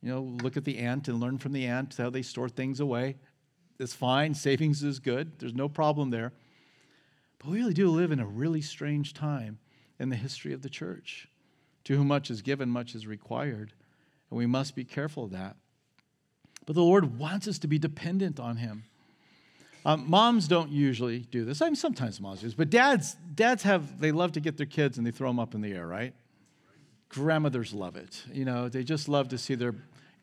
you 0.02 0.10
know, 0.10 0.22
look 0.42 0.56
at 0.56 0.64
the 0.64 0.78
ant 0.78 1.08
and 1.08 1.20
learn 1.20 1.38
from 1.38 1.52
the 1.52 1.66
ant 1.66 1.96
how 1.96 2.10
they 2.10 2.22
store 2.22 2.48
things 2.48 2.80
away. 2.80 3.16
It's 3.78 3.94
fine. 3.94 4.34
Savings 4.34 4.82
is 4.82 4.98
good. 4.98 5.38
There's 5.38 5.54
no 5.54 5.68
problem 5.68 6.10
there. 6.10 6.32
But 7.38 7.50
we 7.50 7.58
really 7.58 7.74
do 7.74 7.88
live 7.90 8.12
in 8.12 8.20
a 8.20 8.26
really 8.26 8.60
strange 8.60 9.14
time 9.14 9.58
in 9.98 10.08
the 10.08 10.16
history 10.16 10.52
of 10.52 10.62
the 10.62 10.68
church. 10.68 11.28
To 11.84 11.96
whom 11.96 12.08
much 12.08 12.30
is 12.30 12.42
given, 12.42 12.68
much 12.68 12.94
is 12.94 13.06
required. 13.06 13.72
And 14.30 14.38
we 14.38 14.46
must 14.46 14.74
be 14.74 14.84
careful 14.84 15.24
of 15.24 15.30
that. 15.30 15.56
But 16.66 16.74
the 16.74 16.82
Lord 16.82 17.18
wants 17.18 17.48
us 17.48 17.58
to 17.60 17.68
be 17.68 17.78
dependent 17.78 18.38
on 18.38 18.56
Him. 18.56 18.84
Um, 19.84 20.08
moms 20.08 20.46
don't 20.46 20.70
usually 20.70 21.20
do 21.20 21.44
this. 21.46 21.62
I 21.62 21.66
mean, 21.66 21.76
sometimes 21.76 22.20
moms 22.20 22.40
do, 22.40 22.46
this, 22.46 22.54
but 22.54 22.68
dads, 22.68 23.16
dads 23.34 23.62
have, 23.62 23.98
they 23.98 24.12
love 24.12 24.32
to 24.32 24.40
get 24.40 24.58
their 24.58 24.66
kids 24.66 24.98
and 24.98 25.06
they 25.06 25.10
throw 25.10 25.30
them 25.30 25.38
up 25.38 25.54
in 25.54 25.62
the 25.62 25.72
air, 25.72 25.86
right? 25.86 26.14
Grandmothers 27.10 27.74
love 27.74 27.96
it. 27.96 28.22
You 28.32 28.44
know, 28.44 28.68
they 28.68 28.82
just 28.82 29.08
love 29.08 29.28
to 29.28 29.38
see 29.38 29.54
their 29.54 29.74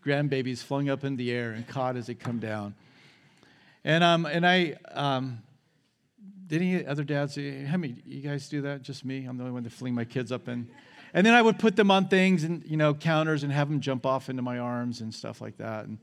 grandbabies 0.06 0.64
flung 0.64 0.90
up 0.90 1.04
in 1.04 1.16
the 1.16 1.32
air 1.32 1.52
and 1.52 1.68
caught 1.68 1.96
as 1.96 2.08
they 2.08 2.16
come 2.16 2.40
down. 2.40 2.74
And, 3.84 4.04
um, 4.04 4.26
and 4.26 4.46
I, 4.46 4.76
um, 4.92 5.44
did 6.48 6.62
any 6.62 6.86
other 6.86 7.04
dads, 7.04 7.36
how 7.36 7.78
many, 7.78 7.96
you 8.06 8.22
guys 8.22 8.48
do 8.48 8.62
that? 8.62 8.82
Just 8.82 9.04
me? 9.04 9.26
I'm 9.26 9.38
the 9.38 9.44
only 9.44 9.54
one 9.54 9.64
to 9.64 9.70
fling 9.70 9.94
my 9.94 10.06
kids 10.06 10.32
up 10.32 10.48
in. 10.48 10.70
And 11.14 11.26
then 11.26 11.34
I 11.34 11.42
would 11.42 11.60
put 11.60 11.76
them 11.76 11.92
on 11.92 12.08
things 12.08 12.44
and, 12.44 12.64
you 12.66 12.78
know, 12.78 12.94
counters 12.94 13.44
and 13.44 13.52
have 13.52 13.70
them 13.70 13.82
jump 13.82 14.06
off 14.06 14.30
into 14.30 14.42
my 14.42 14.60
arms 14.60 15.02
and 15.02 15.14
stuff 15.14 15.42
like 15.42 15.58
that. 15.58 15.86
And 15.86 15.98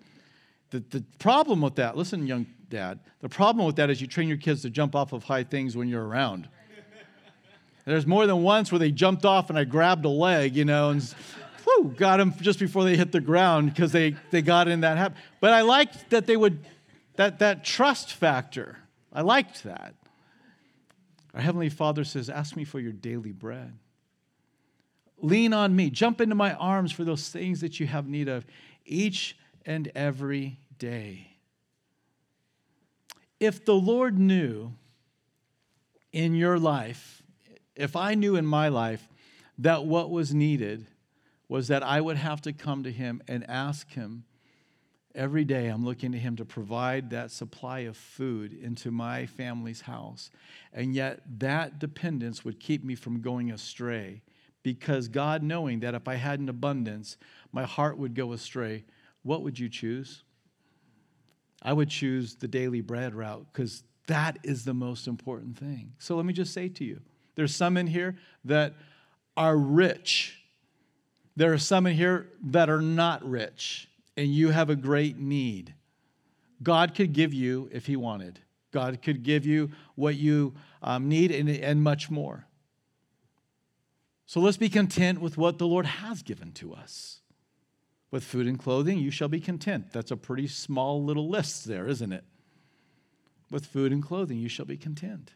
the, 0.71 0.81
the 0.91 1.05
problem 1.19 1.61
with 1.61 1.77
that, 1.77 1.97
listen, 1.97 2.27
young 2.27 2.47
dad, 2.69 3.01
the 3.21 3.29
problem 3.29 3.65
with 3.67 3.77
that 3.77 3.91
is 3.91 4.01
you 4.01 4.07
train 4.07 4.29
your 4.29 4.37
kids 4.37 4.63
to 4.63 4.71
jump 4.71 4.95
off 4.95 5.13
of 5.13 5.25
high 5.25 5.45
things 5.45 5.77
when 5.77 5.89
you're 5.89 6.07
around. 6.07 6.49
There's 7.85 8.07
more 8.07 8.27
than 8.27 8.43
once 8.43 8.73
where 8.73 8.79
they 8.79 8.91
jumped 8.91 9.25
off 9.25 9.51
and 9.51 9.59
I 9.59 9.65
grabbed 9.65 10.05
a 10.05 10.11
leg, 10.11 10.57
you 10.57 10.65
know, 10.65 10.91
and 10.91 11.03
whew, 11.65 11.95
got 11.97 12.17
them 12.17 12.33
just 12.41 12.59
before 12.59 12.85
they 12.85 12.97
hit 12.97 13.13
the 13.13 13.21
ground 13.21 13.75
because 13.75 13.93
they, 13.93 14.17
they 14.31 14.43
got 14.43 14.69
in 14.69 14.81
that 14.81 14.97
habit. 14.97 15.19
But 15.41 15.53
I 15.53 15.61
liked 15.63 16.11
that 16.11 16.27
they 16.27 16.37
would, 16.37 16.65
that, 17.17 17.41
that 17.41 17.65
trust 17.65 18.13
factor. 18.13 18.79
I 19.13 19.21
liked 19.21 19.65
that. 19.65 19.95
Our 21.35 21.41
Heavenly 21.41 21.69
Father 21.69 22.05
says, 22.05 22.31
Ask 22.31 22.57
me 22.57 22.65
for 22.65 22.81
your 22.81 22.93
daily 22.93 23.33
bread. 23.33 23.77
Lean 25.19 25.53
on 25.53 25.75
me. 25.75 25.91
Jump 25.91 26.21
into 26.21 26.35
my 26.35 26.55
arms 26.55 26.93
for 26.93 27.05
those 27.05 27.29
things 27.29 27.61
that 27.61 27.81
you 27.81 27.87
have 27.87 28.07
need 28.07 28.29
of 28.29 28.47
each 28.85 29.37
and 29.67 29.91
every 29.95 30.59
day. 30.79 31.29
If 33.41 33.65
the 33.65 33.75
Lord 33.75 34.19
knew 34.19 34.73
in 36.13 36.35
your 36.35 36.59
life, 36.59 37.24
if 37.77 37.97
I 37.97 38.15
knew 38.15 38.37
in 38.37 38.47
my 38.47 38.69
life 38.69 39.09
that 39.59 39.85
what 39.85 40.11
was 40.11 40.35
needed 40.35 40.87
was 41.49 41.69
that 41.69 41.83
I 41.83 42.01
would 42.01 42.17
have 42.17 42.41
to 42.43 42.53
come 42.53 42.83
to 42.85 42.93
Him 42.93 43.23
and 43.29 43.49
ask 43.49 43.91
Him 43.91 44.25
every 45.15 45.45
day, 45.45 45.69
I'm 45.69 45.85
looking 45.85 46.13
to 46.13 46.19
Him 46.19 46.37
to 46.37 46.45
provide 46.45 47.11
that 47.11 47.31
supply 47.31 47.81
of 47.81 47.97
food 47.97 48.53
into 48.53 48.91
my 48.91 49.27
family's 49.27 49.83
house. 49.83 50.31
And 50.73 50.95
yet, 50.95 51.21
that 51.39 51.79
dependence 51.79 52.45
would 52.45 52.59
keep 52.59 52.85
me 52.85 52.95
from 52.95 53.21
going 53.21 53.51
astray 53.51 54.23
because 54.63 55.09
God, 55.09 55.43
knowing 55.43 55.81
that 55.81 55.95
if 55.95 56.09
I 56.09 56.15
had 56.15 56.41
an 56.41 56.49
abundance, 56.49 57.17
my 57.53 57.65
heart 57.65 57.99
would 57.99 58.15
go 58.15 58.33
astray, 58.33 58.85
what 59.23 59.43
would 59.43 59.59
you 59.59 59.69
choose? 59.69 60.25
I 61.63 61.73
would 61.73 61.91
choose 61.91 62.35
the 62.35 62.49
daily 62.49 62.81
bread 62.81 63.15
route 63.15 63.47
because 63.53 63.85
that 64.07 64.39
is 64.43 64.65
the 64.65 64.75
most 64.75 65.07
important 65.07 65.59
thing. 65.59 65.93
So 65.99 66.17
let 66.17 66.27
me 66.27 66.33
just 66.33 66.53
say 66.53 66.69
to 66.69 66.85
you 66.85 67.01
there's 67.35 67.55
some 67.55 67.77
in 67.77 67.87
here 67.87 68.17
that 68.45 68.75
are 69.37 69.57
rich, 69.57 70.41
there 71.37 71.53
are 71.53 71.59
some 71.59 71.87
in 71.87 71.97
here 71.97 72.29
that 72.45 72.71
are 72.71 72.81
not 72.81 73.29
rich, 73.29 73.89
and 74.17 74.29
you 74.29 74.51
have 74.51 74.71
a 74.71 74.77
great 74.77 75.19
need. 75.19 75.75
God 76.63 76.95
could 76.95 77.13
give 77.13 77.35
you 77.35 77.69
if 77.73 77.87
He 77.87 77.97
wanted. 77.97 78.39
God 78.71 79.03
could 79.03 79.23
give 79.23 79.47
you 79.47 79.71
what 79.95 80.17
you 80.17 80.55
um, 80.83 81.09
need 81.09 81.31
and, 81.31 81.49
and 81.49 81.83
much 81.83 82.11
more. 82.11 82.47
So 84.27 84.41
let's 84.41 84.57
be 84.57 84.69
content 84.69 85.21
with 85.21 85.37
what 85.37 85.59
the 85.59 85.67
Lord 85.67 85.87
has 85.87 86.23
given 86.23 86.53
to 86.53 86.73
us. 86.75 87.21
With 88.11 88.25
food 88.25 88.47
and 88.47 88.59
clothing, 88.59 88.99
you 88.99 89.11
shall 89.11 89.29
be 89.29 89.41
content. 89.41 89.93
That's 89.93 90.11
a 90.11 90.17
pretty 90.17 90.47
small 90.47 91.03
little 91.03 91.29
list 91.29 91.67
there, 91.67 91.87
isn't 91.89 92.13
it? 92.13 92.25
With 93.51 93.67
food 93.67 93.93
and 93.93 94.03
clothing, 94.03 94.39
you 94.39 94.49
shall 94.49 94.67
be 94.67 94.77
content. 94.77 95.33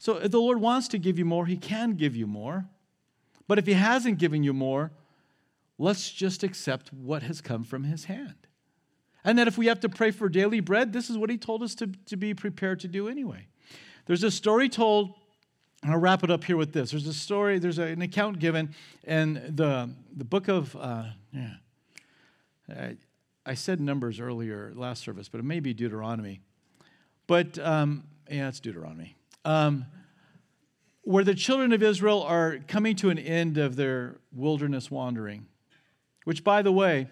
So 0.00 0.16
if 0.16 0.30
the 0.30 0.40
Lord 0.40 0.62
wants 0.62 0.88
to 0.88 0.98
give 0.98 1.18
you 1.18 1.26
more, 1.26 1.44
He 1.44 1.58
can 1.58 1.92
give 1.92 2.16
you 2.16 2.26
more. 2.26 2.64
But 3.46 3.58
if 3.58 3.66
He 3.66 3.74
hasn't 3.74 4.18
given 4.18 4.42
you 4.42 4.54
more, 4.54 4.92
let's 5.78 6.10
just 6.10 6.42
accept 6.42 6.90
what 6.90 7.22
has 7.22 7.42
come 7.42 7.64
from 7.64 7.84
His 7.84 8.06
hand. 8.06 8.46
And 9.22 9.38
that 9.38 9.46
if 9.46 9.58
we 9.58 9.66
have 9.66 9.80
to 9.80 9.90
pray 9.90 10.10
for 10.10 10.30
daily 10.30 10.60
bread, 10.60 10.94
this 10.94 11.10
is 11.10 11.18
what 11.18 11.28
He 11.28 11.36
told 11.36 11.62
us 11.62 11.74
to, 11.76 11.88
to 12.06 12.16
be 12.16 12.32
prepared 12.32 12.80
to 12.80 12.88
do 12.88 13.08
anyway. 13.08 13.46
There's 14.06 14.24
a 14.24 14.30
story 14.30 14.70
told 14.70 15.12
I'll 15.82 15.98
wrap 15.98 16.24
it 16.24 16.30
up 16.30 16.44
here 16.44 16.56
with 16.56 16.72
this. 16.72 16.90
There's 16.90 17.06
a 17.06 17.14
story, 17.14 17.58
there's 17.58 17.78
an 17.78 18.02
account 18.02 18.38
given 18.38 18.74
in 19.04 19.34
the, 19.34 19.90
the 20.14 20.24
book 20.24 20.48
of, 20.48 20.76
uh, 20.76 21.04
yeah, 21.32 21.54
I, 22.68 22.96
I 23.46 23.54
said 23.54 23.80
numbers 23.80 24.20
earlier 24.20 24.72
last 24.74 25.02
service, 25.02 25.28
but 25.28 25.38
it 25.38 25.44
may 25.44 25.60
be 25.60 25.72
Deuteronomy. 25.72 26.40
But 27.26 27.58
um, 27.58 28.04
yeah, 28.30 28.48
it's 28.48 28.60
Deuteronomy. 28.60 29.16
Um, 29.44 29.86
where 31.02 31.24
the 31.24 31.34
children 31.34 31.72
of 31.72 31.82
Israel 31.82 32.22
are 32.22 32.58
coming 32.68 32.94
to 32.96 33.10
an 33.10 33.18
end 33.18 33.58
of 33.58 33.76
their 33.76 34.20
wilderness 34.32 34.90
wandering, 34.90 35.46
which, 36.24 36.44
by 36.44 36.62
the 36.62 36.70
way, 36.70 37.08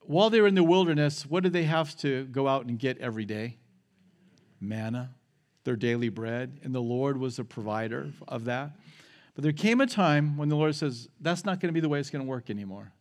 while 0.00 0.30
they 0.30 0.40
were 0.40 0.46
in 0.46 0.54
the 0.54 0.62
wilderness, 0.62 1.24
what 1.24 1.42
did 1.42 1.52
they 1.52 1.64
have 1.64 1.96
to 1.98 2.24
go 2.26 2.48
out 2.48 2.66
and 2.66 2.78
get 2.78 2.98
every 2.98 3.24
day? 3.24 3.56
Manna, 4.60 5.14
their 5.64 5.76
daily 5.76 6.08
bread, 6.08 6.60
and 6.62 6.74
the 6.74 6.82
Lord 6.82 7.18
was 7.18 7.36
the 7.36 7.44
provider 7.44 8.12
of 8.28 8.44
that. 8.44 8.72
But 9.34 9.44
there 9.44 9.52
came 9.52 9.80
a 9.80 9.86
time 9.86 10.36
when 10.36 10.48
the 10.48 10.56
Lord 10.56 10.74
says, 10.74 11.08
That's 11.20 11.44
not 11.44 11.60
going 11.60 11.68
to 11.68 11.72
be 11.72 11.80
the 11.80 11.88
way 11.88 11.98
it's 11.98 12.10
going 12.10 12.24
to 12.24 12.28
work 12.28 12.50
anymore. 12.50 12.92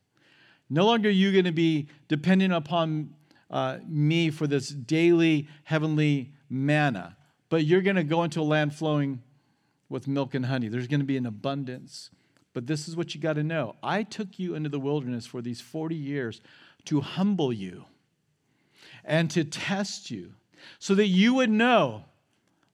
No 0.70 0.86
longer 0.86 1.10
are 1.10 1.12
you 1.12 1.32
going 1.32 1.46
to 1.46 1.52
be 1.52 1.90
dependent 2.08 2.54
upon 2.54 3.14
uh, 3.50 3.80
me 3.86 4.30
for 4.30 4.48
this 4.48 4.70
daily 4.70 5.50
heavenly 5.66 6.32
manna, 6.50 7.18
but 7.52 7.66
you're 7.66 7.82
going 7.82 7.98
to 7.98 8.04
go 8.04 8.24
into 8.24 8.40
a 8.40 8.44
land 8.44 8.74
flowing 8.74 9.22
with 9.90 10.08
milk 10.08 10.34
and 10.34 10.46
honey. 10.46 10.70
There's 10.70 10.88
going 10.88 11.02
to 11.02 11.06
be 11.06 11.18
an 11.18 11.26
abundance. 11.26 12.10
But 12.54 12.66
this 12.66 12.88
is 12.88 12.96
what 12.96 13.14
you 13.14 13.20
got 13.20 13.34
to 13.34 13.44
know 13.44 13.76
I 13.84 14.04
took 14.04 14.40
you 14.40 14.56
into 14.56 14.70
the 14.70 14.80
wilderness 14.80 15.26
for 15.26 15.42
these 15.42 15.60
40 15.60 15.94
years 15.94 16.42
to 16.86 17.02
humble 17.02 17.52
you 17.52 17.86
and 19.04 19.30
to 19.32 19.44
test 19.44 20.10
you 20.10 20.34
so 20.80 20.96
that 20.96 21.08
you 21.08 21.34
would 21.34 21.50
know 21.50 22.06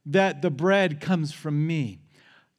that 0.05 0.43
the 0.43 0.51
bread 0.51 1.01
comes 1.01 1.33
from 1.33 1.65
me. 1.65 1.99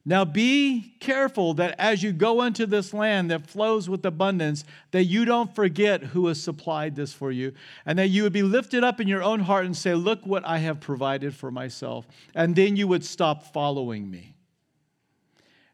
Now 0.05 0.25
be 0.25 0.95
careful 0.99 1.53
that 1.55 1.75
as 1.77 2.01
you 2.01 2.13
go 2.13 2.43
into 2.43 2.65
this 2.65 2.93
land 2.93 3.29
that 3.31 3.47
flows 3.47 3.89
with 3.89 4.05
abundance, 4.05 4.63
that 4.91 5.03
you 5.03 5.25
don't 5.25 5.53
forget 5.53 6.01
who 6.01 6.27
has 6.27 6.41
supplied 6.41 6.95
this 6.95 7.13
for 7.13 7.31
you, 7.31 7.53
and 7.85 7.99
that 7.99 8.07
you 8.07 8.23
would 8.23 8.33
be 8.33 8.43
lifted 8.43 8.83
up 8.83 8.99
in 8.99 9.07
your 9.07 9.21
own 9.21 9.41
heart 9.41 9.65
and 9.65 9.75
say, 9.75 9.93
Look 9.93 10.25
what 10.25 10.45
I 10.45 10.59
have 10.59 10.79
provided 10.79 11.35
for 11.35 11.51
myself. 11.51 12.07
And 12.33 12.55
then 12.55 12.75
you 12.75 12.87
would 12.87 13.03
stop 13.03 13.43
following 13.53 14.09
me. 14.09 14.35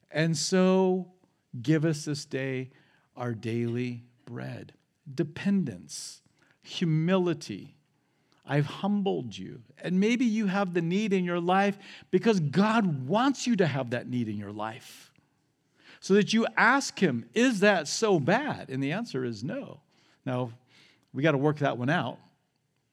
And 0.10 0.36
so 0.36 1.12
give 1.62 1.86
us 1.86 2.06
this 2.06 2.26
day 2.26 2.72
our 3.16 3.34
daily 3.34 4.04
bread. 4.26 4.74
Dependence, 5.14 6.22
humility, 6.62 7.75
I've 8.48 8.66
humbled 8.66 9.38
you. 9.38 9.62
And 9.82 10.00
maybe 10.00 10.26
you 10.26 10.48
have 10.48 10.74
the 10.74 10.82
need 10.82 11.14
in 11.14 11.26
your 11.26 11.40
life 11.40 11.78
because 12.12 12.40
God 12.40 13.08
wants 13.08 13.48
you 13.48 13.56
to 13.58 13.66
have 13.66 13.90
that 13.92 14.08
need 14.08 14.28
in 14.28 14.38
your 14.38 14.52
life. 14.52 15.12
So 16.00 16.14
that 16.14 16.34
you 16.34 16.46
ask 16.56 17.00
Him, 17.00 17.26
is 17.34 17.62
that 17.62 17.88
so 17.88 18.20
bad? 18.20 18.70
And 18.70 18.84
the 18.84 18.92
answer 18.92 19.26
is 19.26 19.44
no. 19.44 19.80
Now, 20.26 20.52
we 21.14 21.24
got 21.24 21.32
to 21.32 21.38
work 21.38 21.60
that 21.60 21.78
one 21.78 21.90
out 21.90 22.20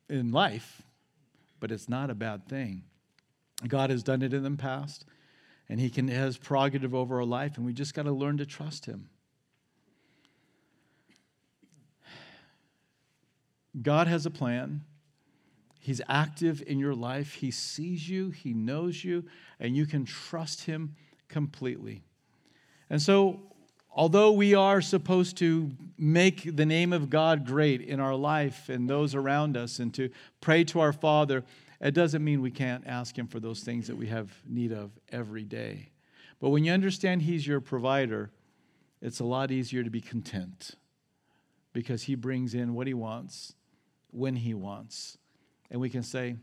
in 0.09 0.33
life, 0.33 0.83
but 1.61 1.71
it's 1.71 1.89
not 1.89 2.09
a 2.09 2.15
bad 2.15 2.49
thing. 2.49 2.85
God 3.69 3.91
has 3.91 4.03
done 4.03 4.23
it 4.23 4.33
in 4.33 4.43
the 4.43 4.51
past. 4.53 5.05
and 5.69 5.81
He 5.81 5.91
can 5.91 6.09
has 6.09 6.37
prerogative 6.39 6.95
over 6.95 7.17
our 7.17 7.25
life, 7.25 7.57
and 7.57 7.67
we 7.67 7.73
just 7.73 7.95
got 7.95 8.03
to 8.03 8.13
learn 8.13 8.39
to 8.39 8.47
trust 8.47 8.87
Him. 8.87 9.09
God 13.81 14.07
has 14.07 14.27
a 14.27 14.31
plan. 14.31 14.83
He's 15.83 16.01
active 16.09 16.63
in 16.65 16.79
your 16.79 16.95
life. 16.95 17.35
He 17.35 17.51
sees 17.51 18.09
you, 18.09 18.31
He 18.31 18.55
knows 18.55 19.03
you, 19.03 19.25
and 19.59 19.77
you 19.77 19.85
can 19.85 20.05
trust 20.05 20.67
Him 20.67 20.95
completely. 21.29 22.05
And 22.89 23.03
so, 23.03 23.41
although 23.91 24.31
we 24.31 24.55
are 24.55 24.81
supposed 24.81 25.37
to 25.39 25.73
make 25.99 26.55
the 26.55 26.65
name 26.65 26.93
of 26.93 27.11
God 27.11 27.45
great 27.45 27.81
in 27.81 27.99
our 27.99 28.15
life 28.15 28.69
and 28.69 28.89
those 28.89 29.17
around 29.17 29.57
us 29.57 29.81
and 29.81 29.93
to 29.95 30.09
pray 30.41 30.63
to 30.63 30.79
our 30.79 30.93
Father, 30.93 31.43
it 31.81 31.95
doesn't 31.95 32.23
mean 32.23 32.43
we 32.43 32.53
can't 32.53 32.87
ask 32.87 33.19
Him 33.19 33.27
for 33.27 33.41
those 33.41 33.65
things 33.65 33.89
that 33.89 33.97
we 33.97 34.07
have 34.07 34.31
need 34.47 34.71
of 34.71 34.93
every 35.11 35.43
day. 35.43 35.89
But 36.39 36.51
when 36.51 36.63
you 36.63 36.71
understand 36.71 37.23
He's 37.23 37.45
your 37.45 37.61
provider, 37.61 38.31
it's 39.01 39.19
a 39.19 39.25
lot 39.25 39.51
easier 39.51 39.83
to 39.83 39.91
be 39.91 40.01
content 40.01 40.77
because 41.73 42.05
He 42.05 42.15
brings 42.15 42.55
in 42.55 42.75
what 42.75 42.87
He 42.87 42.95
wants 42.95 43.55
when 44.13 44.37
He 44.37 44.55
wants. 44.55 45.19
And 45.73 45.81
we 45.81 45.89
can 45.89 46.03
say, 46.03 46.37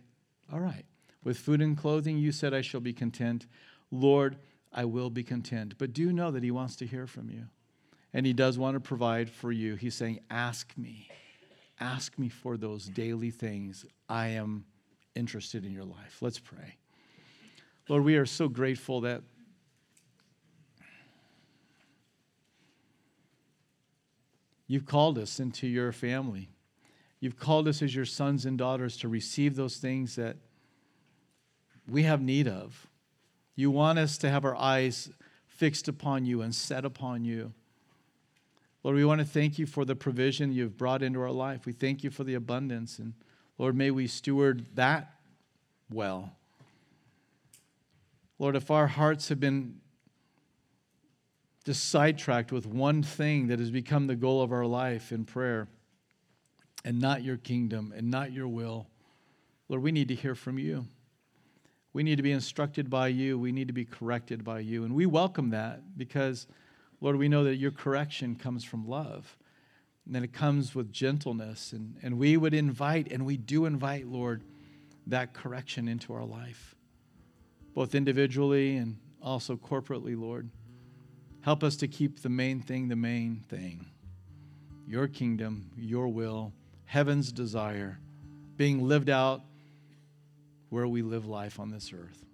All 0.52 0.60
right, 0.60 0.84
with 1.24 1.38
food 1.38 1.62
and 1.62 1.78
clothing, 1.78 2.18
you 2.18 2.34
said 2.34 2.54
I 2.54 2.62
shall 2.62 2.82
be 2.82 2.92
content. 2.92 3.46
Lord, 3.92 4.38
I 4.74 4.86
will 4.86 5.12
be 5.12 5.24
content. 5.24 5.76
But 5.78 5.94
do 5.94 6.12
know 6.12 6.32
that 6.32 6.44
He 6.44 6.52
wants 6.52 6.76
to 6.78 6.88
hear 6.88 7.08
from 7.08 7.30
you. 7.30 7.46
And 8.12 8.26
He 8.26 8.34
does 8.34 8.58
want 8.58 8.74
to 8.74 8.80
provide 8.80 9.30
for 9.30 9.52
you. 9.52 9.76
He's 9.76 9.94
saying, 9.94 10.20
Ask 10.32 10.74
me. 10.76 11.10
Ask 11.80 12.18
me 12.18 12.28
for 12.28 12.58
those 12.58 12.88
daily 12.88 13.30
things. 13.30 13.86
I 14.10 14.30
am 14.30 14.66
interested 15.16 15.64
in 15.64 15.72
your 15.72 15.86
life. 15.86 16.18
Let's 16.22 16.40
pray. 16.40 16.78
Lord, 17.88 18.04
we 18.04 18.18
are 18.18 18.26
so 18.26 18.50
grateful 18.50 19.02
that 19.02 19.22
you've 24.68 24.86
called 24.86 25.20
us 25.20 25.40
into 25.40 25.68
your 25.68 25.92
family. 25.92 26.50
You've 27.20 27.38
called 27.38 27.68
us 27.68 27.82
as 27.82 27.94
your 27.94 28.06
sons 28.06 28.46
and 28.46 28.58
daughters 28.58 28.98
to 28.98 29.08
receive 29.08 29.56
those 29.56 29.78
things 29.78 30.16
that 30.16 30.38
we 31.88 32.04
have 32.04 32.22
need 32.22 32.48
of. 32.48 32.88
You 33.56 33.72
want 33.72 34.00
us 34.00 34.18
to 34.20 34.30
have 34.30 34.46
our 34.46 34.56
eyes 34.56 35.10
fixed 35.48 35.88
upon 35.88 36.26
you 36.26 36.42
and 36.42 36.56
set 36.56 36.86
upon 36.86 37.26
you. 37.26 37.52
Lord, 38.84 38.96
we 38.96 39.04
want 39.04 39.20
to 39.20 39.26
thank 39.26 39.60
you 39.60 39.66
for 39.66 39.84
the 39.84 39.96
provision 39.96 40.54
you've 40.54 40.78
brought 40.78 41.04
into 41.04 41.20
our 41.22 41.32
life. 41.32 41.66
We 41.66 41.74
thank 41.74 42.04
you 42.04 42.10
for 42.10 42.24
the 42.24 42.36
abundance. 42.36 43.00
And 43.00 43.14
Lord, 43.58 43.76
may 43.76 43.92
we 43.92 44.08
steward 44.08 44.66
that 44.76 45.16
well. 45.92 46.32
Lord, 48.38 48.56
if 48.56 48.72
our 48.72 48.88
hearts 48.88 49.28
have 49.28 49.42
been 49.42 49.82
just 51.66 51.90
sidetracked 51.90 52.54
with 52.54 52.66
one 52.66 53.04
thing 53.04 53.48
that 53.48 53.60
has 53.60 53.70
become 53.70 54.08
the 54.08 54.16
goal 54.16 54.42
of 54.42 54.54
our 54.54 54.66
life 54.66 55.12
in 55.12 55.26
prayer 55.26 55.68
and 56.86 57.00
not 57.00 57.24
your 57.24 57.38
kingdom 57.38 57.94
and 57.96 58.10
not 58.10 58.32
your 58.32 58.48
will, 58.48 58.88
Lord, 59.68 59.84
we 59.84 59.92
need 59.92 60.08
to 60.08 60.16
hear 60.16 60.36
from 60.36 60.58
you. 60.58 60.86
We 61.94 62.04
need 62.04 62.18
to 62.18 62.24
be 62.24 62.32
instructed 62.32 62.90
by 62.90 63.08
you. 63.08 63.38
We 63.38 63.52
need 63.52 63.68
to 63.68 63.74
be 63.74 63.86
corrected 63.86 64.44
by 64.44 64.60
you. 64.60 64.84
And 64.84 64.94
we 64.94 65.06
welcome 65.06 65.50
that 65.50 65.98
because, 65.98 66.48
Lord, 67.02 67.16
we 67.16 67.28
know 67.28 67.44
that 67.44 67.56
your 67.56 67.72
correction 67.72 68.36
comes 68.36 68.64
from 68.64 68.88
love. 68.88 69.36
And 70.12 70.24
it 70.24 70.34
comes 70.34 70.74
with 70.74 70.92
gentleness. 70.92 71.72
And, 71.72 71.96
and 72.02 72.18
we 72.18 72.36
would 72.38 72.54
invite, 72.54 73.12
and 73.12 73.26
we 73.26 73.38
do 73.38 73.66
invite, 73.66 74.08
Lord, 74.08 74.44
that 75.08 75.34
correction 75.34 75.88
into 75.88 76.14
our 76.14 76.26
life, 76.26 76.76
both 77.74 77.94
individually 77.94 78.78
and 78.78 78.98
also 79.22 79.56
corporately, 79.56 80.20
Lord. 80.20 80.50
Help 81.42 81.64
us 81.64 81.76
to 81.78 81.88
keep 81.88 82.22
the 82.22 82.30
main 82.30 82.60
thing 82.60 82.88
the 82.88 82.96
main 82.96 83.44
thing 83.50 83.86
your 84.88 85.08
kingdom, 85.08 85.70
your 85.78 86.08
will, 86.08 86.52
heaven's 86.90 87.32
desire 87.32 88.00
being 88.58 88.88
lived 88.88 89.12
out 89.12 89.44
where 90.70 90.88
we 90.88 91.04
live 91.04 91.28
life 91.28 91.60
on 91.60 91.70
this 91.70 91.94
earth. 91.94 92.26